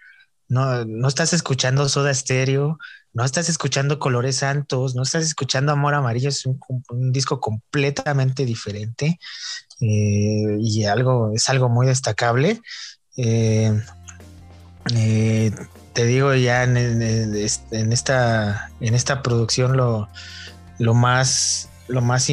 [0.52, 2.78] no, no estás escuchando Soda Stereo,
[3.14, 6.60] no estás escuchando Colores Santos, no estás escuchando Amor Amarillo, es un,
[7.14, 9.18] disco completamente diferente
[9.80, 12.62] eh, y algo, es algo muy destacable.
[13.16, 13.80] Eh,
[15.93, 17.02] te digo ya en,
[17.34, 20.10] esta, en esta producción lo,
[20.82, 22.27] lo más, lo, más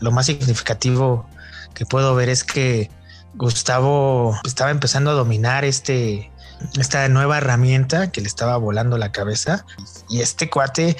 [0.00, 1.26] lo más significativo
[1.74, 2.88] que puedo ver es que
[3.34, 6.30] Gustavo estaba empezando a dominar este,
[6.78, 9.66] esta nueva herramienta que le estaba volando la cabeza
[10.08, 10.96] y este cuate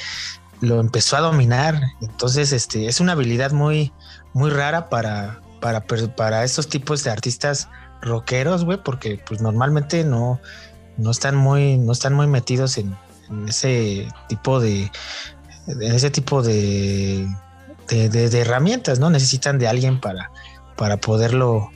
[0.60, 1.80] lo empezó a dominar.
[2.00, 3.92] Entonces, este es una habilidad muy,
[4.32, 5.84] muy rara para, para,
[6.16, 7.68] para estos tipos de artistas
[8.02, 10.40] rockeros, güey, porque pues normalmente no,
[10.96, 12.96] no están muy, no están muy metidos en,
[13.48, 14.90] ese tipo de,
[15.66, 17.26] ese tipo de,
[17.88, 19.10] de, herramientas, ¿no?
[19.10, 20.30] Necesitan de alguien para,
[20.76, 21.70] para poderlo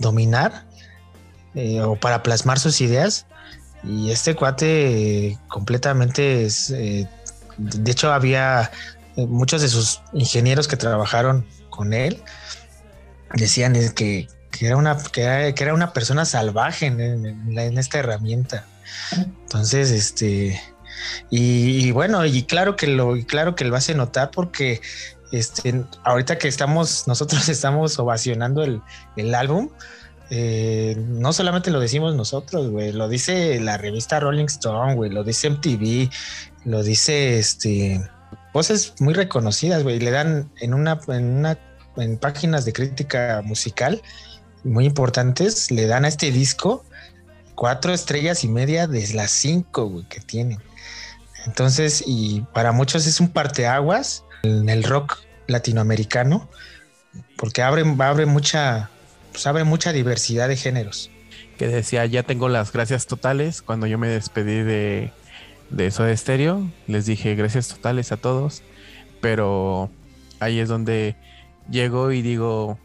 [0.00, 0.66] dominar
[1.54, 3.26] eh, o para plasmar sus ideas.
[3.84, 7.08] Y este cuate completamente es, eh,
[7.58, 8.70] de hecho había
[9.16, 12.22] eh, muchos de sus ingenieros que trabajaron con él,
[13.34, 15.22] decían que, que era, una, que
[15.58, 18.66] era, una persona salvaje en, esta herramienta.
[19.16, 20.60] Entonces, este,
[21.30, 24.80] y, bueno, y claro que lo, claro que lo hace notar porque
[25.32, 28.80] este, ahorita que estamos, nosotros estamos ovacionando el,
[29.16, 29.70] el álbum,
[30.30, 35.24] eh, no solamente lo decimos nosotros, güey, lo dice la revista Rolling Stone, güey, lo
[35.24, 36.10] dice MTV,
[36.64, 38.00] lo dice este
[38.52, 41.58] voces muy reconocidas, güey, le dan en una, en una,
[41.96, 44.02] en páginas de crítica musical
[44.64, 46.84] muy importantes, le dan a este disco
[47.54, 50.58] cuatro estrellas y media de las cinco, güey, que tiene.
[51.46, 56.48] Entonces, y para muchos es un parteaguas en el rock latinoamericano,
[57.36, 58.90] porque abre, abre mucha,
[59.32, 61.10] pues mucha diversidad de géneros.
[61.58, 63.62] Que decía, ya tengo las gracias totales.
[63.62, 65.12] Cuando yo me despedí de,
[65.70, 68.62] de eso de estéreo, les dije gracias totales a todos.
[69.20, 69.90] Pero
[70.40, 71.16] ahí es donde
[71.70, 72.78] llego y digo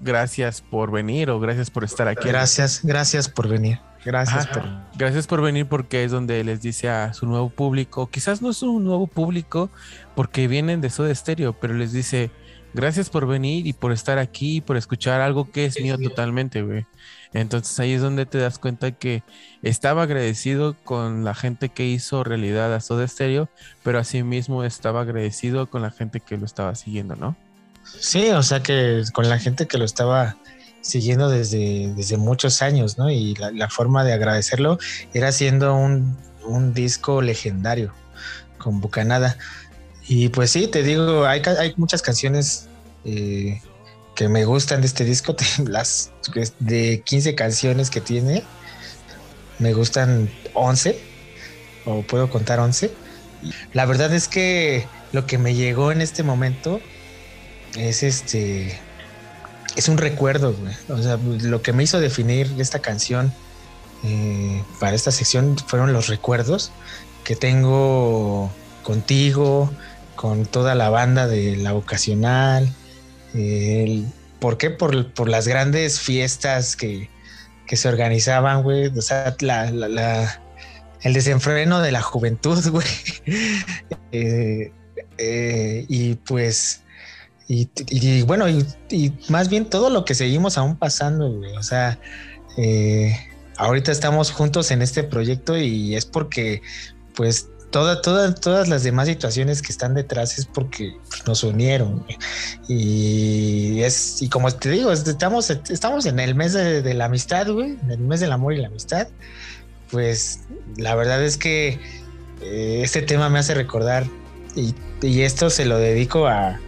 [0.00, 2.28] gracias por venir o gracias por estar aquí.
[2.28, 3.78] Gracias, gracias por venir.
[4.04, 4.64] Gracias por...
[4.96, 8.62] Gracias por venir porque es donde les dice a su nuevo público, quizás no es
[8.62, 9.70] un nuevo público
[10.14, 12.30] porque vienen de eso de estéreo, pero les dice,
[12.74, 16.62] gracias por venir y por estar aquí y por escuchar algo que es mío totalmente,
[16.62, 16.86] güey.
[17.32, 19.22] Entonces ahí es donde te das cuenta que
[19.62, 23.48] estaba agradecido con la gente que hizo realidad a Soda Stereo,
[23.82, 27.36] pero asimismo estaba agradecido con la gente que lo estaba siguiendo, ¿no?
[27.84, 30.36] Sí, o sea que con la gente que lo estaba
[30.80, 33.10] siguiendo desde, desde muchos años, ¿no?
[33.10, 34.78] Y la, forma de agradecerlo
[35.14, 37.92] era haciendo un, un disco legendario
[38.58, 39.36] con Bucanada.
[40.06, 42.68] Y pues sí, te digo, hay, hay muchas canciones
[43.04, 43.60] eh,
[44.14, 45.34] que me gustan de este disco,
[45.66, 46.12] las
[46.58, 48.44] de 15 canciones que tiene,
[49.58, 50.98] me gustan 11,
[51.84, 52.90] o puedo contar 11.
[53.72, 56.80] La verdad es que lo que me llegó en este momento
[57.76, 58.78] es este,
[59.76, 60.54] es un recuerdo,
[60.88, 63.32] O sea, lo que me hizo definir esta canción
[64.04, 66.72] eh, para esta sección fueron los recuerdos
[67.24, 68.50] que tengo
[68.82, 69.70] contigo,
[70.16, 72.72] con toda la banda de la vocacional.
[74.40, 74.70] ¿Por qué?
[74.70, 77.08] Por, las grandes fiestas que,
[77.66, 78.86] se organizaban, güey.
[78.88, 79.36] O sea,
[81.02, 82.86] el desenfreno de la juventud, güey.
[84.12, 84.72] Eh,
[85.18, 86.82] eh, y pues,
[87.52, 91.56] y, bueno, y, más bien todo lo que seguimos aún pasando, güey.
[91.56, 91.98] O sea,
[92.56, 93.12] eh,
[93.56, 96.62] ahorita estamos juntos en este proyecto y es porque,
[97.16, 100.96] pues, toda, todas las demás situaciones que están detrás es porque
[101.26, 102.06] nos unieron.
[102.68, 107.76] Y es, y como te digo, estamos, estamos en el mes de, la amistad, güey,
[107.82, 109.08] en el mes del amor y la amistad.
[109.90, 110.42] Pues
[110.76, 111.80] la verdad es que
[112.42, 114.06] eh, este tema me hace recordar,
[114.54, 114.72] y,
[115.22, 116.60] esto se lo dedico a,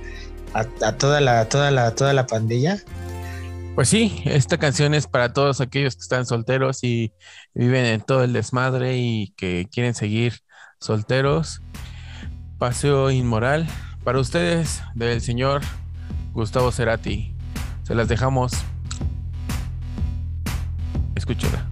[0.55, 2.79] a, toda la, toda la, toda la pandilla.
[3.75, 7.15] Pues sí, esta canción es para todos aquellos que están solteros y
[7.55, 10.41] viven en todo el desmadre y que quieren seguir
[10.79, 11.63] solteros,
[12.59, 13.67] paseo inmoral.
[14.05, 15.63] Para ustedes, del señor
[16.33, 17.35] Gustavo Cerati.
[17.85, 18.53] Se las dejamos.
[21.15, 21.72] Escúchala.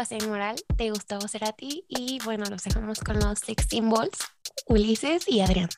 [0.00, 4.16] Pase Moral de Gustavo Cerati y bueno, los dejamos con los Six Symbols,
[4.64, 5.68] Ulises y Adrián.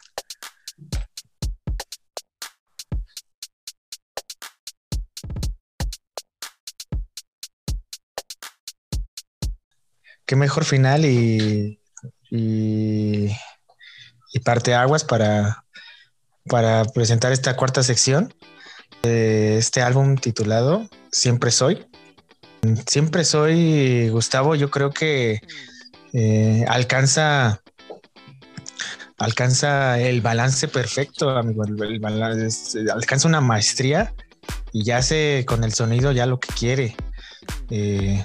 [10.25, 11.81] Qué mejor final y,
[12.31, 13.27] y,
[14.33, 15.64] y parte aguas para,
[16.45, 18.33] para presentar esta cuarta sección
[19.03, 21.89] de este álbum titulado Siempre Soy.
[22.87, 25.41] Siempre Soy, Gustavo, yo creo que
[26.13, 27.61] eh, alcanza
[29.19, 31.65] alcanza el balance perfecto, amigo.
[31.65, 32.01] El,
[32.95, 34.15] alcanza una maestría
[34.73, 36.95] y ya hace con el sonido ya lo que quiere.
[37.71, 38.25] Eh,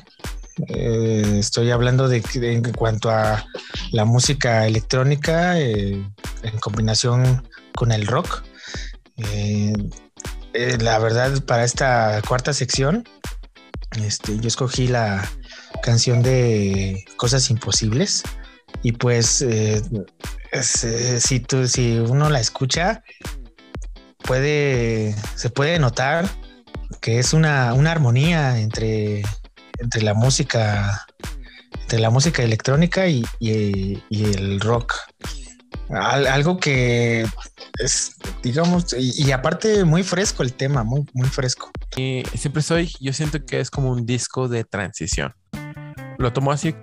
[0.67, 3.43] eh, estoy hablando de, de, en cuanto a
[3.91, 6.13] la música electrónica en
[6.59, 8.43] combinación con el rock.
[10.53, 13.03] La verdad, para esta cuarta sección,
[13.95, 15.29] este, yo escogí la
[15.81, 18.23] canción de Cosas Imposibles.
[18.83, 19.81] Y pues, eh,
[20.51, 23.03] eh, si, tú, si uno la escucha,
[24.19, 26.29] puede, se puede notar
[27.01, 29.23] que es una, una armonía entre,
[29.79, 31.05] entre la música
[31.87, 34.93] entre la música electrónica y, y, el rock.
[35.89, 37.25] Al, algo que
[37.79, 41.71] es, digamos, y, y, aparte muy fresco el tema, muy, muy fresco.
[41.95, 45.33] Y siempre soy, yo siento que es como un disco de transición.
[46.17, 46.75] Lo tomo así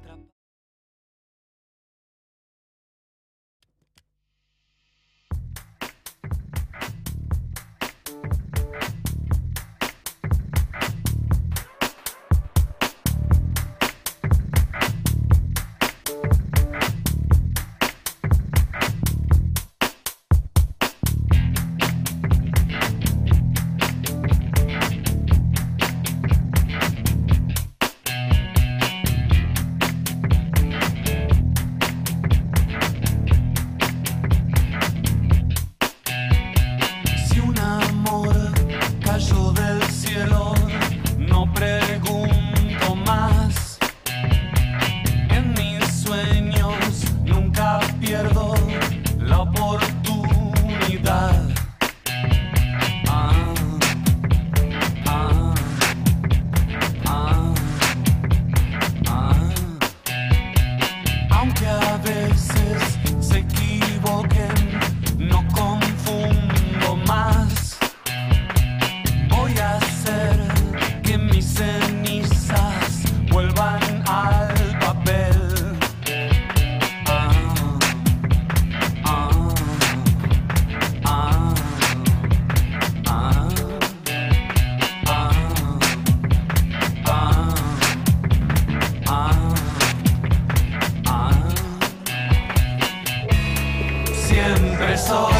[0.00, 0.32] quiero
[95.02, 95.31] saw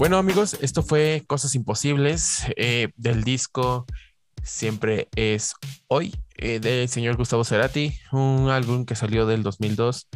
[0.00, 3.84] Bueno, amigos, esto fue Cosas Imposibles eh, del disco
[4.42, 5.52] Siempre es
[5.88, 10.08] Hoy eh, del señor Gustavo Cerati, un álbum que salió del 2002.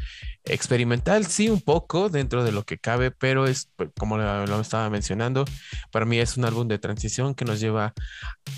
[0.46, 4.88] Experimental, sí, un poco dentro de lo que cabe, pero es pues, como lo, estaba
[4.88, 5.44] mencionando,
[5.92, 7.92] para mí es un álbum de transición que nos lleva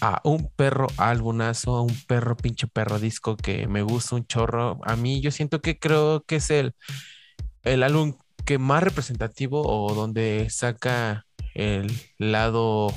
[0.01, 4.79] a un perro álbumazo, a un perro pinche perro disco que me gusta un chorro.
[4.85, 6.73] A mí yo siento que creo que es el,
[7.65, 8.17] el álbum
[8.47, 12.95] que más representativo o donde saca el lado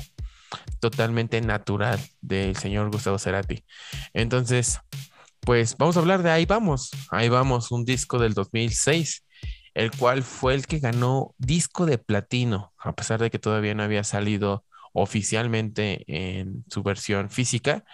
[0.80, 3.64] totalmente natural del señor Gustavo Cerati.
[4.14, 4.78] Entonces,
[5.40, 9.24] pues vamos a hablar de Ahí vamos, Ahí vamos, un disco del 2006,
[9.74, 13.82] el cual fue el que ganó disco de platino, a pesar de que todavía no
[13.82, 17.84] había salido oficialmente en su versión física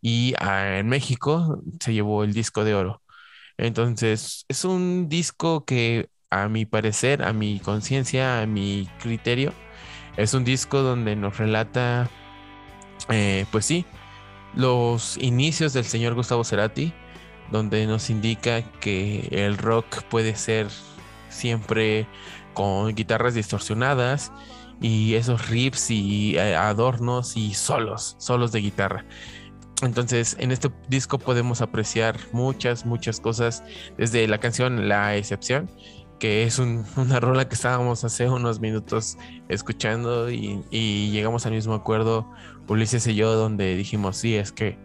[0.00, 3.02] y ah, en México se llevó el disco de oro.
[3.58, 9.52] Entonces, es un disco que a mi parecer, a mi conciencia, a mi criterio,
[10.16, 12.08] es un disco donde nos relata,
[13.10, 13.84] eh, pues sí,
[14.54, 16.94] los inicios del señor Gustavo Cerati,
[17.50, 20.68] donde nos indica que el rock puede ser
[21.28, 22.06] siempre
[22.54, 24.32] con guitarras distorsionadas
[24.80, 29.04] y esos riffs y eh, adornos y solos, solos de guitarra.
[29.82, 33.64] Entonces, en este disco podemos apreciar muchas, muchas cosas,
[33.98, 35.68] desde la canción La Excepción,
[36.22, 39.18] que es un- una rola que estábamos hace unos minutos
[39.48, 42.30] escuchando y, llegamos al mismo acuerdo,
[42.68, 44.78] Ulises y yo, donde dijimos, sí, es que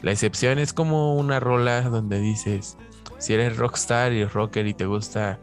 [0.00, 2.78] la excepción es como una rola donde dices,
[3.18, 5.38] si eres rockstar y rocker y te gusta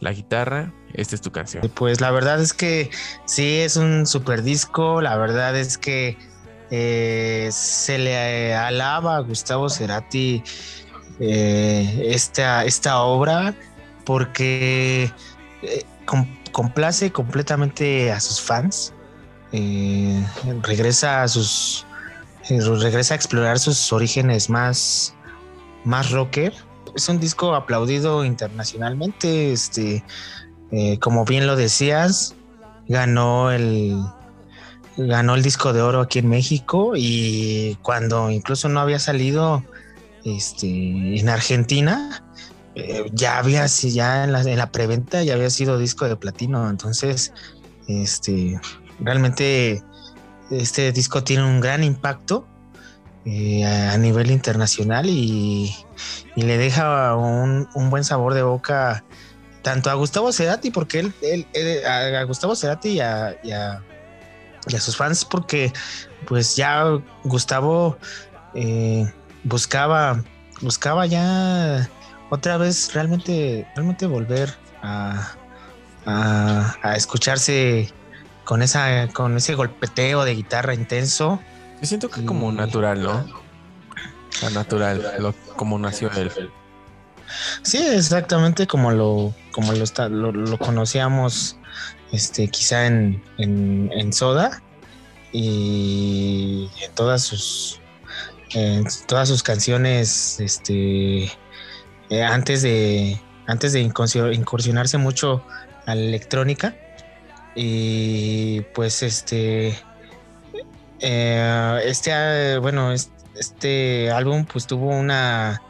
[0.00, 1.70] la guitarra, esta es tu canción.
[1.74, 2.90] Pues la verdad es que
[3.24, 5.00] sí es un super disco.
[5.00, 6.18] La verdad es que
[6.70, 10.42] eh, se le alaba a Gustavo Cerati
[11.20, 13.54] eh, esta, esta obra
[14.08, 15.12] porque
[15.60, 18.94] eh, com- complace completamente a sus fans.
[19.52, 20.24] Eh,
[20.62, 21.84] regresa a sus
[22.48, 25.14] eh, regresa a explorar sus orígenes más
[25.84, 26.54] más rocker.
[26.96, 29.52] Es un disco aplaudido internacionalmente.
[29.52, 30.02] Este,
[31.00, 32.34] como bien lo decías,
[32.88, 34.02] ganó el
[34.96, 39.62] ganó el disco de oro aquí en México y cuando incluso no había salido
[40.24, 42.24] este, en Argentina,
[42.78, 46.14] eh, ya había si ya en la, en la preventa ya había sido disco de
[46.14, 46.70] platino.
[46.70, 47.32] Entonces,
[47.88, 48.60] este,
[49.00, 49.82] realmente
[50.50, 52.46] este disco tiene un gran impacto
[53.24, 55.74] eh, a nivel internacional y,
[56.36, 59.04] le deja un, buen sabor de boca
[59.62, 63.82] tanto a Gustavo Cerati, porque él, a, Gustavo Cerati y a
[64.78, 65.72] sus fans, porque
[66.28, 66.84] pues ya
[67.24, 67.98] Gustavo
[68.54, 69.12] eh,
[69.42, 70.22] buscaba,
[70.60, 71.90] buscaba ya
[72.30, 75.34] otra vez realmente, realmente volver a,
[76.06, 77.92] a- a escucharse
[78.44, 81.40] con esa, con ese golpeteo de guitarra intenso.
[81.80, 83.24] Yo siento que como Y- natural, ¿no?
[84.42, 86.30] La natural, lo- como nació él.
[87.62, 91.56] Sí, exactamente como lo, como lo, está, lo, lo conocíamos,
[92.12, 94.62] este, quizá en, en, en Soda
[95.32, 97.80] y en todas sus,
[98.54, 101.30] en todas sus canciones, este,
[102.10, 105.44] eh, antes de, antes de incursi- incursionarse mucho
[105.86, 106.74] a la electrónica
[107.54, 109.78] y pues este,
[111.00, 115.62] eh, este, ah, bueno, es- este álbum pues tuvo una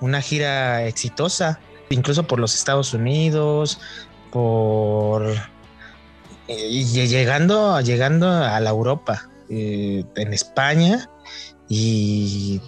[0.00, 1.58] una gira exitosa,
[1.90, 3.80] incluso por los Estados Unidos,
[4.30, 5.26] por
[6.46, 11.10] eh, llegando, llegando a la Europa, eh, en España
[11.68, 12.60] y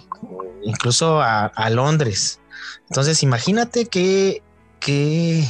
[0.63, 2.40] incluso a Londres.
[2.89, 4.41] Entonces, imagínate que,
[4.79, 5.47] que,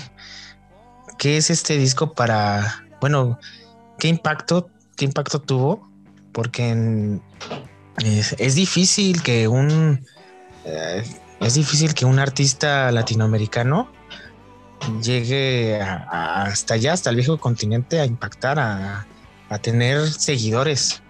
[1.18, 3.39] qué es este disco para, bueno,
[3.99, 5.89] qué impacto, qué impacto tuvo,
[6.32, 7.20] porque
[8.03, 10.05] es, es difícil que un
[10.66, 11.03] eh,
[11.39, 13.91] es difícil que un artista latinoamericano
[15.01, 19.07] llegue hasta allá, hasta el viejo continente, a impactar, a,
[19.49, 21.01] a tener seguidores.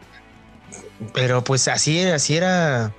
[1.13, 2.93] Pero pues así, así era.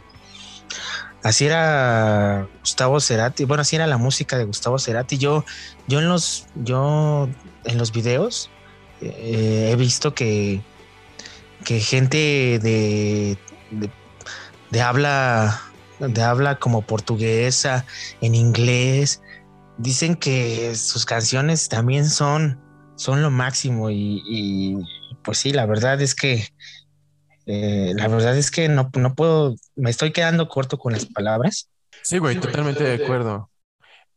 [1.23, 3.45] Así era Gustavo Cerati.
[3.45, 5.19] Bueno, así era la música de Gustavo Cerati.
[5.19, 5.45] Yo,
[5.87, 7.29] yo en los, yo
[7.65, 8.51] en los videos
[9.01, 10.61] eh, he visto que,
[11.65, 13.39] que gente de,
[14.71, 15.61] de, habla
[16.01, 17.87] de habla como portuguesa,
[18.21, 19.23] en inglés,
[19.79, 22.61] dicen que sus canciones también son,
[22.97, 24.77] son lo máximo y, y,
[25.23, 26.49] pues sí, la verdad es que
[27.47, 31.69] eh, la verdad es que no, no puedo, me estoy quedando corto con las palabras.
[32.03, 33.51] Sí, güey, totalmente de acuerdo.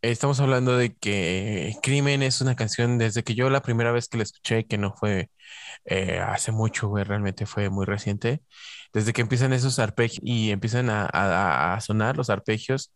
[0.01, 4.17] Estamos hablando de que Crimen es una canción desde que yo la primera vez que
[4.17, 5.30] la escuché, que no fue
[5.86, 8.41] eh, hace mucho, güey, realmente fue muy reciente,
[8.93, 12.93] desde que empiezan esos arpegios y empiezan a, a- a sonar los arpegios,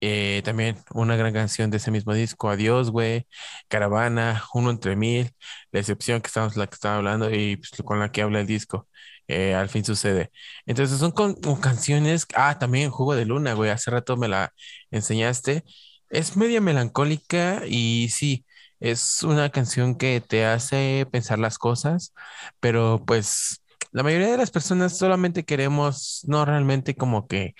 [0.00, 3.26] eh, también una gran canción de ese mismo disco, Adiós, güey,
[3.68, 5.30] Caravana, Uno entre Mil,
[5.72, 8.46] La Excepción que estamos, la que estaba hablando y pues, con la que habla el
[8.46, 8.88] disco,
[9.26, 10.30] eh, Al fin sucede.
[10.66, 14.52] Entonces son con, canciones, ah, también Juego de Luna, güey, hace rato me la
[14.90, 15.64] enseñaste.
[16.10, 18.46] Es media melancólica y sí,
[18.80, 22.14] es una canción que te hace pensar las cosas,
[22.60, 27.54] pero pues la mayoría de las personas solamente queremos, no realmente como que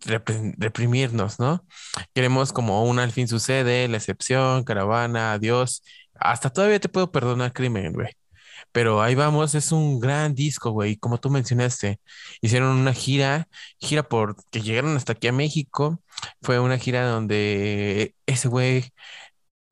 [0.00, 1.64] reprimirnos, ¿no?
[2.14, 5.82] Queremos como un al fin sucede, la excepción, caravana, adiós.
[6.14, 8.08] Hasta todavía te puedo perdonar crimen, güey.
[8.72, 10.96] Pero ahí vamos, es un gran disco, güey.
[10.96, 12.00] Como tú mencionaste,
[12.40, 13.48] hicieron una gira,
[13.78, 16.02] gira por que llegaron hasta aquí a México.
[16.42, 18.92] Fue una gira donde ese güey,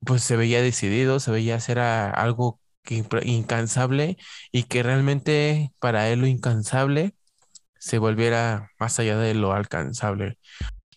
[0.05, 4.17] pues se veía decidido, se veía hacer algo que incansable
[4.51, 7.15] y que realmente para él lo incansable
[7.79, 10.37] se volviera más allá de lo alcanzable.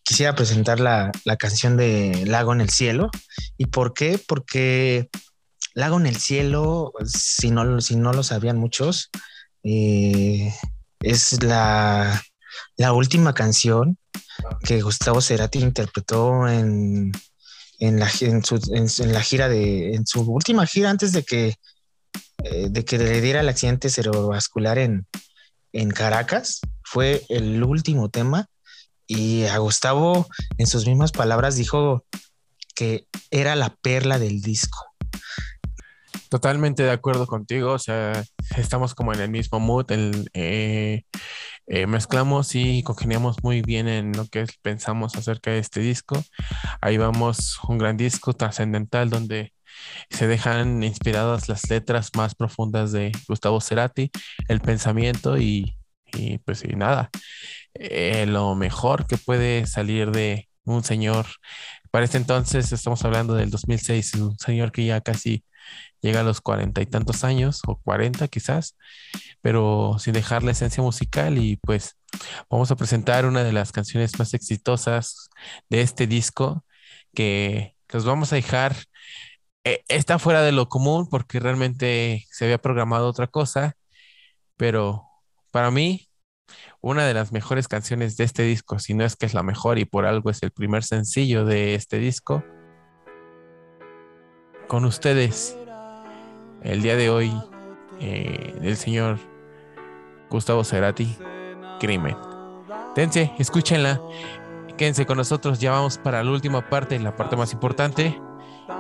[0.02, 3.08] Quisiera presentar la, la canción de Lago en el Cielo.
[3.56, 4.20] ¿Y por qué?
[4.26, 5.08] Porque
[5.74, 9.10] Lago en el Cielo, si no, si no lo sabían muchos,
[9.62, 10.52] eh,
[11.00, 12.20] es la,
[12.76, 13.96] la última canción
[14.64, 17.12] que Gustavo Cerati interpretó en,
[17.78, 21.54] en, la, en, su- en la gira de, en su última gira antes de que,
[22.44, 25.06] eh, de que le diera el accidente cerebrovascular en,
[25.72, 26.60] en Caracas.
[26.84, 28.48] Fue el último tema
[29.06, 30.26] y a Gustavo,
[30.58, 32.04] en sus mismas palabras, dijo
[32.74, 34.78] que era la perla del disco.
[36.28, 38.24] Totalmente de acuerdo contigo, o sea,
[38.56, 39.84] estamos como en el mismo mood,
[40.32, 41.02] eh,
[41.66, 46.22] eh, mezclamos y congeniamos muy bien en lo que pensamos acerca de este disco.
[46.80, 49.52] Ahí vamos, un gran disco trascendental donde
[50.10, 54.10] se dejan inspiradas las letras más profundas de Gustavo Cerati,
[54.48, 55.76] el pensamiento y,
[56.14, 57.10] y pues y nada,
[57.74, 61.26] eh, lo mejor que puede salir de un señor.
[61.90, 65.44] Para este entonces estamos hablando del 2006, un señor que ya casi
[66.00, 68.76] llega a los cuarenta y tantos años, o cuarenta quizás,
[69.40, 71.96] pero sin dejar la esencia musical y pues
[72.50, 75.30] vamos a presentar una de las canciones más exitosas
[75.68, 76.64] de este disco
[77.14, 78.76] que los vamos a dejar,
[79.64, 83.76] eh, está fuera de lo común porque realmente se había programado otra cosa,
[84.56, 85.08] pero
[85.50, 86.08] para mí
[86.80, 89.78] una de las mejores canciones de este disco, si no es que es la mejor
[89.78, 92.44] y por algo es el primer sencillo de este disco,
[94.68, 95.56] con ustedes
[96.62, 97.32] el día de hoy
[98.00, 99.18] eh, del señor
[100.28, 101.16] Gustavo Cerati,
[101.78, 102.16] Crimen.
[102.96, 104.00] Dense, escúchenla,
[104.76, 108.18] quédense con nosotros, ya vamos para la última parte, la parte más importante,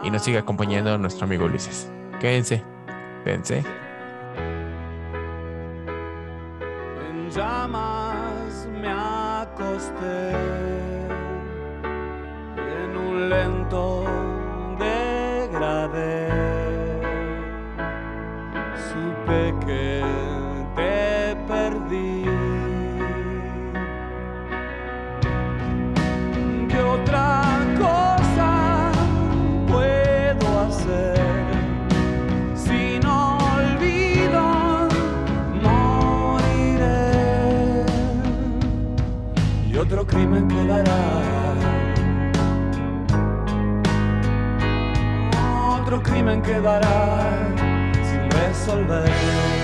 [0.02, 1.90] y nos sigue acompañando nuestro amigo Ulises.
[2.20, 2.62] Quédense,
[3.24, 3.64] dense.
[7.08, 10.32] En llamas me acosté
[12.56, 14.21] en un momento
[45.76, 47.48] Otro crimen quedará
[48.02, 49.61] sin resolver.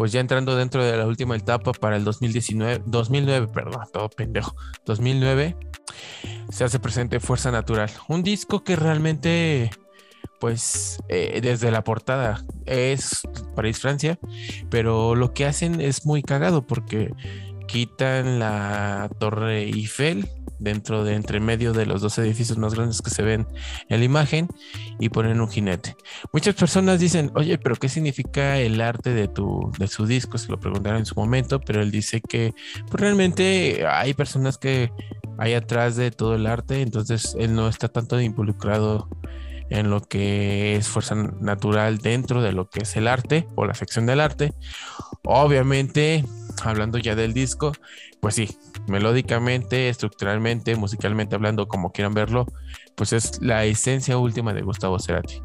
[0.00, 4.56] Pues ya entrando dentro de la última etapa para el 2019, 2009, perdón, todo pendejo,
[4.86, 5.58] 2009,
[6.48, 9.70] se hace presente Fuerza Natural, un disco que realmente,
[10.40, 13.20] pues, eh, desde la portada es
[13.54, 14.18] París, Francia,
[14.70, 17.12] pero lo que hacen es muy cagado porque
[17.68, 20.26] quitan la Torre Eiffel
[20.60, 23.46] dentro de entre medio de los dos edificios más grandes que se ven
[23.88, 24.48] en la imagen
[25.00, 25.96] y ponen un jinete.
[26.32, 30.38] Muchas personas dicen, oye, pero ¿qué significa el arte de tu de su disco?
[30.38, 32.52] Se lo preguntaron en su momento, pero él dice que
[32.88, 34.92] pues, realmente hay personas que
[35.38, 39.08] hay atrás de todo el arte, entonces él no está tanto involucrado
[39.70, 43.74] en lo que es fuerza natural dentro de lo que es el arte o la
[43.74, 44.52] sección del arte.
[45.24, 46.24] Obviamente,
[46.62, 47.72] hablando ya del disco,
[48.20, 48.48] pues sí,
[48.86, 52.46] melódicamente, estructuralmente, musicalmente hablando, como quieran verlo,
[52.94, 55.40] pues es la esencia última de Gustavo Cerati.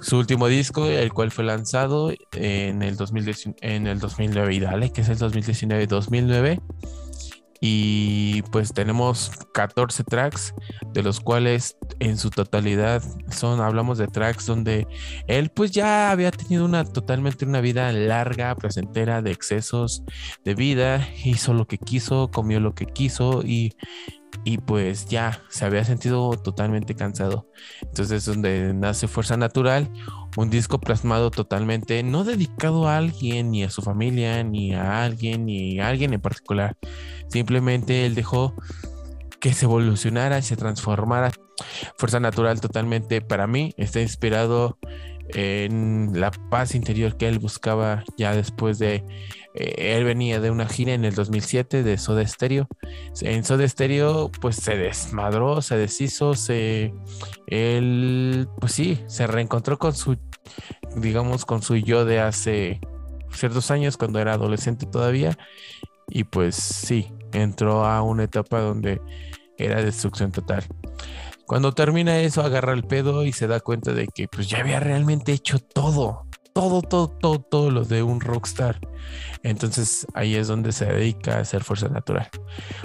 [0.00, 4.92] Su último disco, el cual fue lanzado en el, 2010 en el 2009 y dale,
[4.92, 6.60] que es el 2019-2009.
[7.60, 10.54] Y pues tenemos 14 tracks,
[10.92, 14.86] de los cuales en su totalidad son, hablamos de tracks donde
[15.26, 20.02] él pues ya había tenido una totalmente una vida larga, placentera, de excesos
[20.44, 23.74] de vida, hizo lo que quiso, comió lo que quiso y,
[24.44, 27.46] y pues ya se había sentido totalmente cansado.
[27.82, 29.90] Entonces es donde nace Fuerza Natural,
[30.36, 35.46] un disco plasmado totalmente, no dedicado a alguien, ni a su familia, ni a alguien,
[35.46, 36.76] ni a alguien en particular.
[37.28, 38.54] Simplemente él dejó
[39.40, 41.30] que se evolucionara se transformara.
[41.96, 44.78] Fuerza Natural totalmente para mí está inspirado
[45.34, 49.04] en la paz interior que él buscaba ya después de
[49.58, 52.68] eh, él venía de una gira en el 2007 de Soda Stereo.
[53.22, 56.94] En Soda Stereo pues se desmadró, se deshizo, se
[57.48, 60.16] él pues sí, se reencontró con su
[60.96, 62.80] digamos con su yo de hace
[63.32, 65.36] ciertos años cuando era adolescente todavía
[66.08, 69.00] y pues sí, entró a una etapa donde
[69.58, 70.64] era destrucción total.
[71.46, 74.80] Cuando termina eso, agarra el pedo y se da cuenta de que pues ya había
[74.80, 76.27] realmente hecho todo,
[76.58, 78.80] todo, todo, todo, todo lo de un rockstar.
[79.44, 82.28] Entonces ahí es donde se dedica a hacer Fuerza Natural.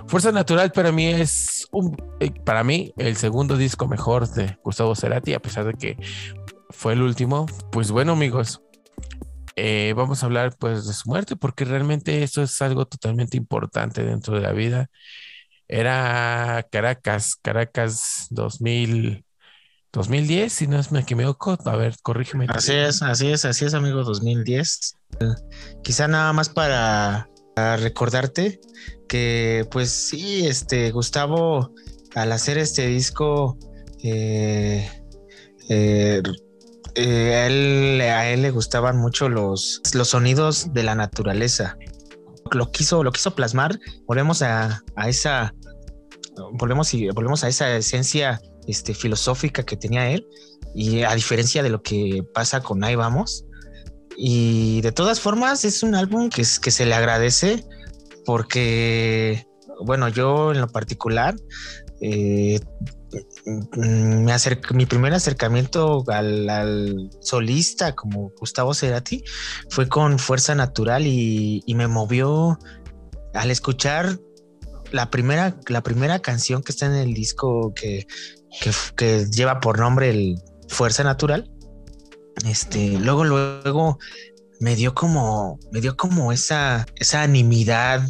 [0.06, 4.94] Fuerza Natural para mí es un, eh, para mí el segundo disco mejor de Gustavo
[4.96, 5.98] Cerati, a pesar de que
[6.70, 7.48] fue el último.
[7.72, 8.62] Pues bueno, amigos,
[9.56, 14.04] eh, vamos a hablar pues de su muerte, porque realmente eso es algo totalmente importante
[14.04, 14.92] dentro de la vida
[15.68, 19.26] era Caracas, Caracas 2000,
[19.94, 21.58] 2010, si no es me equivoco.
[21.66, 22.48] A ver, corrígeme.
[22.50, 24.98] Así es, así es, así es, amigo, 2010.
[25.84, 28.60] Quizá nada más para, recordarte
[29.08, 31.74] que, pues sí, este Gustavo,
[32.16, 33.58] al hacer este disco,
[34.04, 34.90] eh,
[35.70, 36.22] eh,
[36.96, 41.78] eh, a, él, a él le gustaban mucho los, los sonidos de la naturaleza
[42.52, 45.54] lo quiso, lo quiso plasmar, volvemos a, esa,
[46.54, 50.28] volvemos, y, volvemos a esa esencia este, filosófica que tenía él,
[50.76, 53.46] y a diferencia de lo que pasa con Ahí Vamos,
[54.18, 57.66] y de todas formas es un álbum que, que se le agradece
[58.26, 59.48] porque,
[59.84, 61.36] bueno, yo en lo particular,
[62.02, 62.60] eh,
[63.76, 64.34] me
[64.74, 69.24] mi primer acercamiento al, solista como Gustavo Cerati
[69.70, 72.58] fue con Fuerza Natural y, me movió
[73.34, 74.20] al escuchar
[74.92, 78.06] la primera, la primera canción que está en el disco que,
[78.96, 81.50] que, lleva por nombre el Fuerza Natural.
[82.46, 84.00] Este, luego, luego
[84.60, 88.02] me dio como, me dio como esa, esa animidad,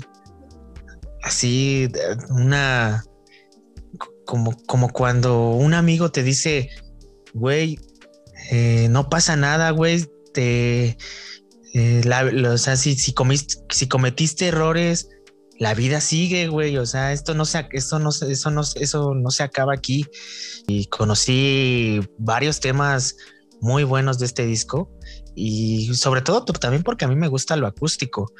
[1.24, 1.90] así,
[2.30, 3.04] una,
[4.26, 6.70] como, como cuando un amigo te dice,
[7.34, 7.80] güey,
[8.52, 10.98] eh, no pasa nada, güey, te,
[11.74, 12.02] eh,
[12.48, 13.14] o sea, si, si,
[13.70, 15.10] si cometiste errores,
[15.64, 19.32] la vida sigue, güey, o sea, esto no se, esto no, eso no, eso no
[19.32, 20.06] se acaba aquí.
[20.68, 23.16] Y conocí varios temas
[23.62, 24.92] muy buenos de este disco
[25.36, 28.34] y sobre todo también porque a mí me gusta lo acústico.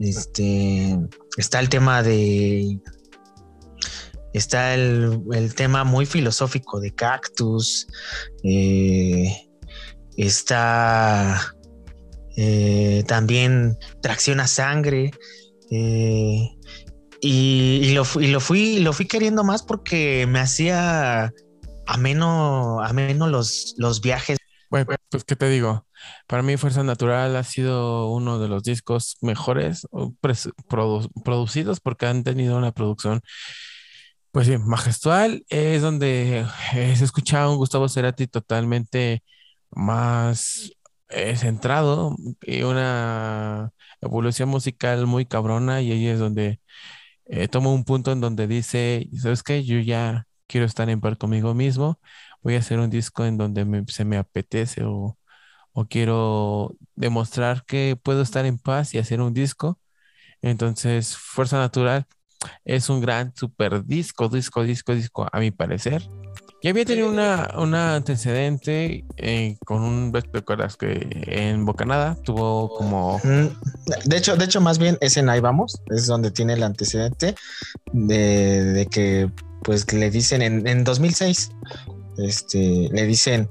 [0.00, 0.98] Este,
[1.36, 2.80] está el tema de
[4.32, 7.86] está el, tema muy filosófico de Cactus,
[8.42, 9.48] eh,
[10.16, 11.54] está
[12.36, 15.12] eh, también Tracción a Sangre.
[15.70, 16.50] Eh,
[17.20, 21.32] y, lo, lo, fui, lo fui queriendo más porque me hacía
[21.86, 24.38] ameno, ameno los, los viajes.
[24.70, 25.86] Bueno, pues qué te digo,
[26.26, 29.86] para mí Fuerza Natural ha sido uno de los discos mejores
[30.68, 33.20] producidos porque han tenido una producción
[34.34, 39.22] pues sí, Majestual es donde eh, se escuchaba un Gustavo Cerati totalmente
[39.70, 40.72] más
[41.08, 43.70] eh, centrado y una
[44.04, 46.60] evolución musical muy cabrona y ahí es donde
[47.26, 49.64] eh, toma un punto en donde dice, ¿sabes qué?
[49.64, 52.00] Yo ya quiero estar en paz conmigo mismo,
[52.42, 55.18] voy a hacer un disco en donde se me apetece o,
[55.72, 59.80] o quiero demostrar que puedo estar en paz y hacer un disco.
[60.42, 62.06] Entonces, Fuerza Natural
[62.64, 66.02] es un gran super disco, disco, disco, disco, a mi parecer.
[66.64, 73.20] Ya había tenido una, una antecedente eh, con un, ¿recuerdas que en Bocanada tuvo como...
[73.22, 73.48] Mm,
[74.06, 77.34] de hecho, de hecho, más bien es en Ahí Vamos, es donde tiene el antecedente
[77.92, 79.30] de, que,
[79.62, 81.50] pues, le dicen en, en 2006,
[82.16, 83.50] este, le dicen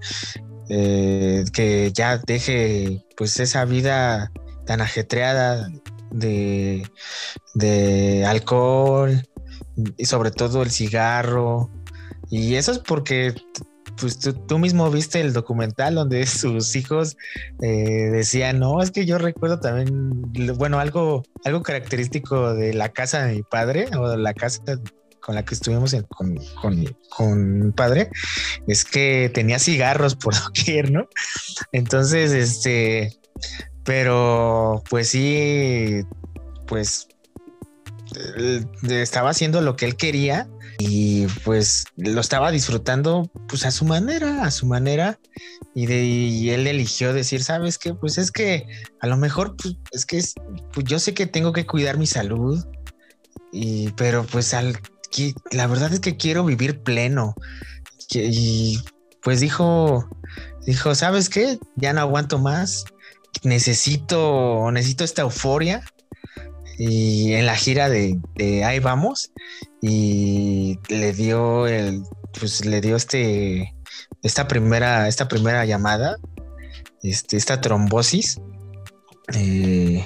[0.70, 4.32] eh, que ya deje, pues, esa vida
[4.66, 5.70] tan ajetreada
[6.10, 6.90] de,
[7.54, 9.22] de alcohol
[9.98, 11.70] y sobre todo el cigarro.
[12.30, 13.34] Y eso es porque
[14.00, 17.18] pues tú, mismo viste el documental donde sus hijos
[17.62, 23.26] eh, decían, no, es que yo recuerdo también, bueno, algo, algo característico de la casa
[23.26, 24.62] de mi padre o de la casa
[25.20, 26.38] con la que estuvimos con,
[27.10, 28.10] con, mi padre,
[28.68, 31.08] es que tenía cigarros por doquier, ¿no?
[31.72, 33.18] Entonces, este,
[33.86, 36.02] pero pues sí,
[36.68, 37.08] pues
[38.90, 40.48] estaba haciendo lo que él quería
[40.86, 45.18] y pues lo estaba disfrutando pues a su manera, a su manera
[45.74, 48.68] y, de, él eligió decir, sabes qué, pues es que
[49.00, 50.22] a lo mejor pues, es que
[50.74, 52.66] pues yo sé que tengo que cuidar mi salud
[53.54, 54.78] y pero pues al,
[55.52, 57.34] la verdad es que quiero vivir pleno
[58.14, 58.80] y
[59.22, 60.10] pues dijo,
[60.66, 61.60] dijo, ¿sabes qué?
[61.78, 62.84] Ya no aguanto más,
[63.44, 65.82] necesito, necesito esta euforia.
[66.78, 68.20] Y en la gira de,
[68.66, 69.32] ahí vamos,
[69.82, 72.04] y le dio el,
[72.40, 73.74] pues le dio este,
[74.24, 76.18] esta primera, esta primera llamada,
[77.04, 78.40] este, esta trombosis.
[79.34, 80.06] Eh,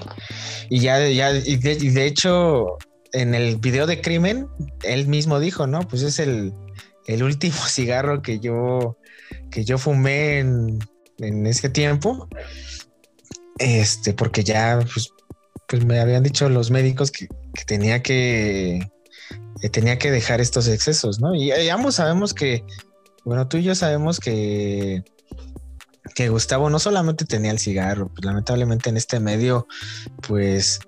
[0.69, 2.77] y ya, ya, y de, y de hecho,
[3.13, 4.47] en el video de crimen,
[4.83, 5.81] él mismo dijo, ¿no?
[5.81, 6.53] Pues es el,
[7.07, 8.97] el último cigarro que yo,
[9.51, 10.79] que yo fumé en,
[11.19, 12.27] en ese tiempo.
[13.59, 15.11] Este, porque ya, pues,
[15.67, 18.91] pues me habían dicho los médicos que, que tenía que,
[19.71, 21.35] tenía que dejar estos excesos, ¿no?
[21.35, 22.63] Y, y ambos sabemos que,
[23.25, 25.03] bueno, tú y yo sabemos que,
[26.15, 29.67] que Gustavo no solamente tenía el cigarro, pues lamentablemente en este medio,
[30.27, 30.79] pues,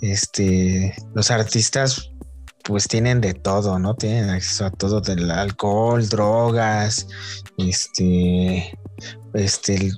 [0.00, 2.10] este, los artistas
[2.64, 3.94] pues tienen de todo, ¿no?
[3.94, 7.06] Tienen acceso a todo del alcohol, drogas,
[7.58, 8.76] este,
[9.34, 9.92] este,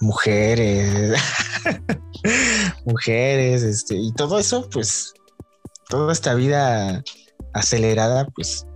[0.00, 1.20] mujeres,
[2.84, 5.12] mujeres, este, y todo eso, pues,
[5.88, 7.02] toda esta vida
[7.52, 8.66] acelerada, pues,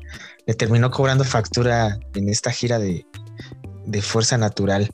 [0.47, 3.07] le terminó cobrando factura en esta gira de,
[3.87, 4.91] de Fuerza Natural,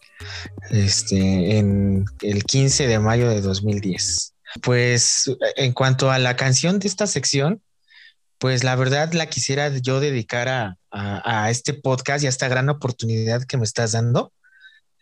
[0.70, 4.34] este, en el 15 de mayo de 2010.
[4.62, 7.62] Pues, en cuanto a la canción de esta sección,
[8.38, 12.48] pues la verdad la quisiera yo dedicar a, a, a este podcast y a esta
[12.48, 14.32] gran oportunidad que me estás dando,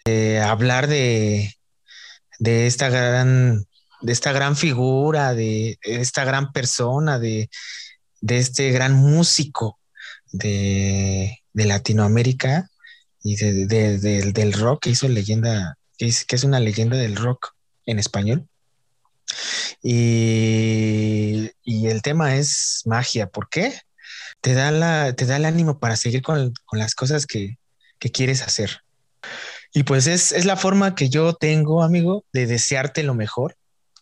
[0.06, 1.54] eh, hablar de,
[2.38, 3.66] de esta gran,
[4.00, 7.48] de esta gran figura, de esta gran persona, de,
[8.20, 9.78] de este gran músico
[10.32, 12.70] de, de Latinoamérica
[13.22, 16.96] y de, de, de, del rock que hizo leyenda, que es, que es una leyenda
[16.96, 17.54] del rock
[17.86, 18.48] en español.
[19.82, 23.28] Y, y, el tema es magia.
[23.28, 23.78] ¿Por qué?
[24.40, 27.58] Te da, la, te da el ánimo para seguir con, con las cosas que,
[27.98, 28.80] que, quieres hacer.
[29.74, 33.56] Y pues es, es, la forma que yo tengo, amigo, de desearte lo mejor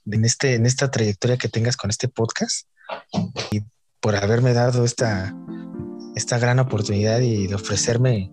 [0.06, 2.68] en, este, en esta trayectoria que tengas con este podcast
[3.50, 3.62] y
[4.00, 5.34] por haberme dado esta,
[6.14, 8.30] esta gran oportunidad y de ofrecerme,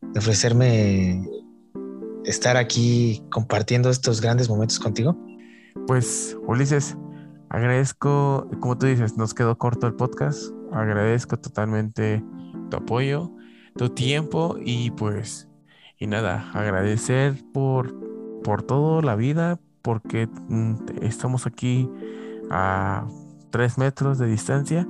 [0.00, 1.28] de ofrecerme
[2.24, 5.18] estar aquí compartiendo estos grandes momentos contigo
[5.88, 6.98] pues Ulises,
[7.48, 10.52] agradezco, como tú dices, nos quedó corto el podcast.
[10.70, 12.22] Agradezco totalmente
[12.70, 13.32] tu apoyo,
[13.74, 15.47] tu tiempo y pues,
[15.98, 17.94] y nada, agradecer por,
[18.42, 21.88] por la vida, porque mm, estamos aquí
[22.50, 23.06] a
[23.50, 24.86] tres metros de distancia.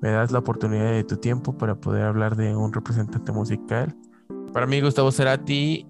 [0.00, 3.96] Me das la oportunidad de tu tiempo para poder hablar de un representante musical.
[4.52, 5.86] Para mí, Gustavo Cerati,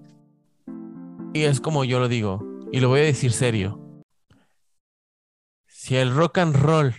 [1.33, 3.83] y es como yo lo digo, y lo voy a decir serio
[5.83, 6.95] si el rock and roll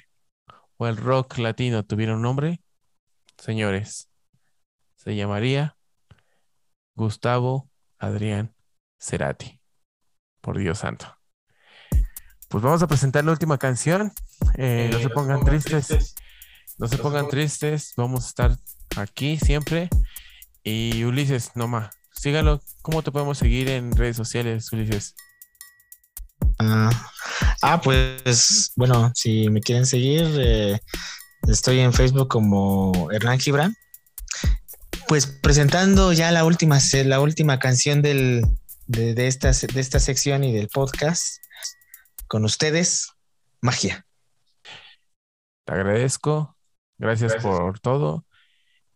[0.76, 2.60] o el rock latino tuviera un nombre,
[3.38, 4.10] señores,
[4.96, 5.73] se llamaría
[6.94, 8.54] Gustavo Adrián
[8.98, 9.60] Cerati.
[10.40, 11.06] Por Dios santo.
[12.48, 14.12] Pues vamos a presentar la última canción.
[14.56, 16.14] Eh, no se pongan tristes.
[16.78, 17.94] No se pongan tristes.
[17.96, 18.58] Vamos a estar
[18.96, 19.88] aquí siempre.
[20.62, 22.60] Y Ulises, Noma, sígalo.
[22.82, 25.14] ¿Cómo te podemos seguir en redes sociales, Ulises?
[26.60, 26.90] Uh,
[27.62, 30.78] ah, pues bueno, si me quieren seguir, eh,
[31.48, 33.74] estoy en Facebook como Hernán Gibran.
[35.08, 38.44] Pues presentando ya la última, la última canción del,
[38.86, 41.38] de, de, esta, de esta sección y del podcast
[42.26, 43.12] con ustedes,
[43.60, 44.06] Magia.
[45.64, 46.56] Te agradezco,
[46.98, 47.52] gracias, gracias.
[47.52, 48.26] por todo.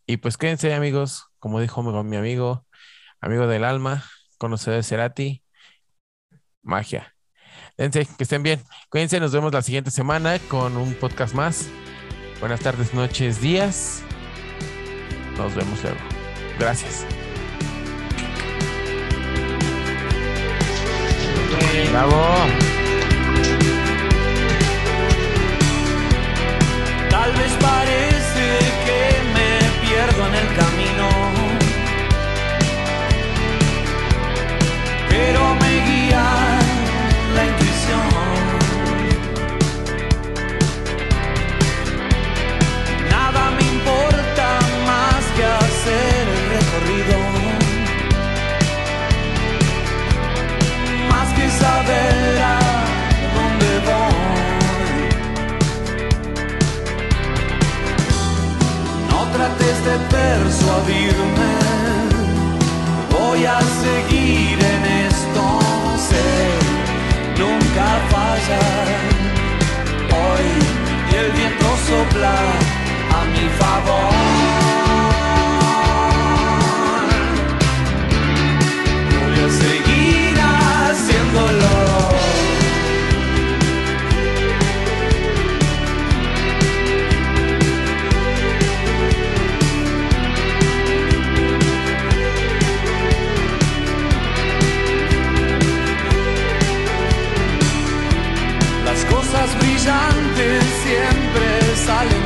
[0.06, 2.66] Y pues quédense amigos, como dijo mi amigo,
[3.20, 4.04] amigo del alma,
[4.38, 5.44] conocedor de Cerati,
[6.62, 7.14] magia.
[7.76, 8.62] Dense, que estén bien.
[8.90, 11.68] Cuídense, nos vemos la siguiente semana con un podcast más.
[12.40, 14.02] Buenas tardes, noches, días.
[15.38, 15.98] Nos vemos luego.
[16.58, 17.06] Gracias.
[21.92, 22.67] Bravo.
[60.10, 61.54] Persuadirme,
[63.10, 65.42] voy a seguir en esto.
[66.08, 66.28] Sé
[67.38, 68.62] nunca falla.
[70.22, 70.46] Hoy
[71.10, 72.67] y el viento sopla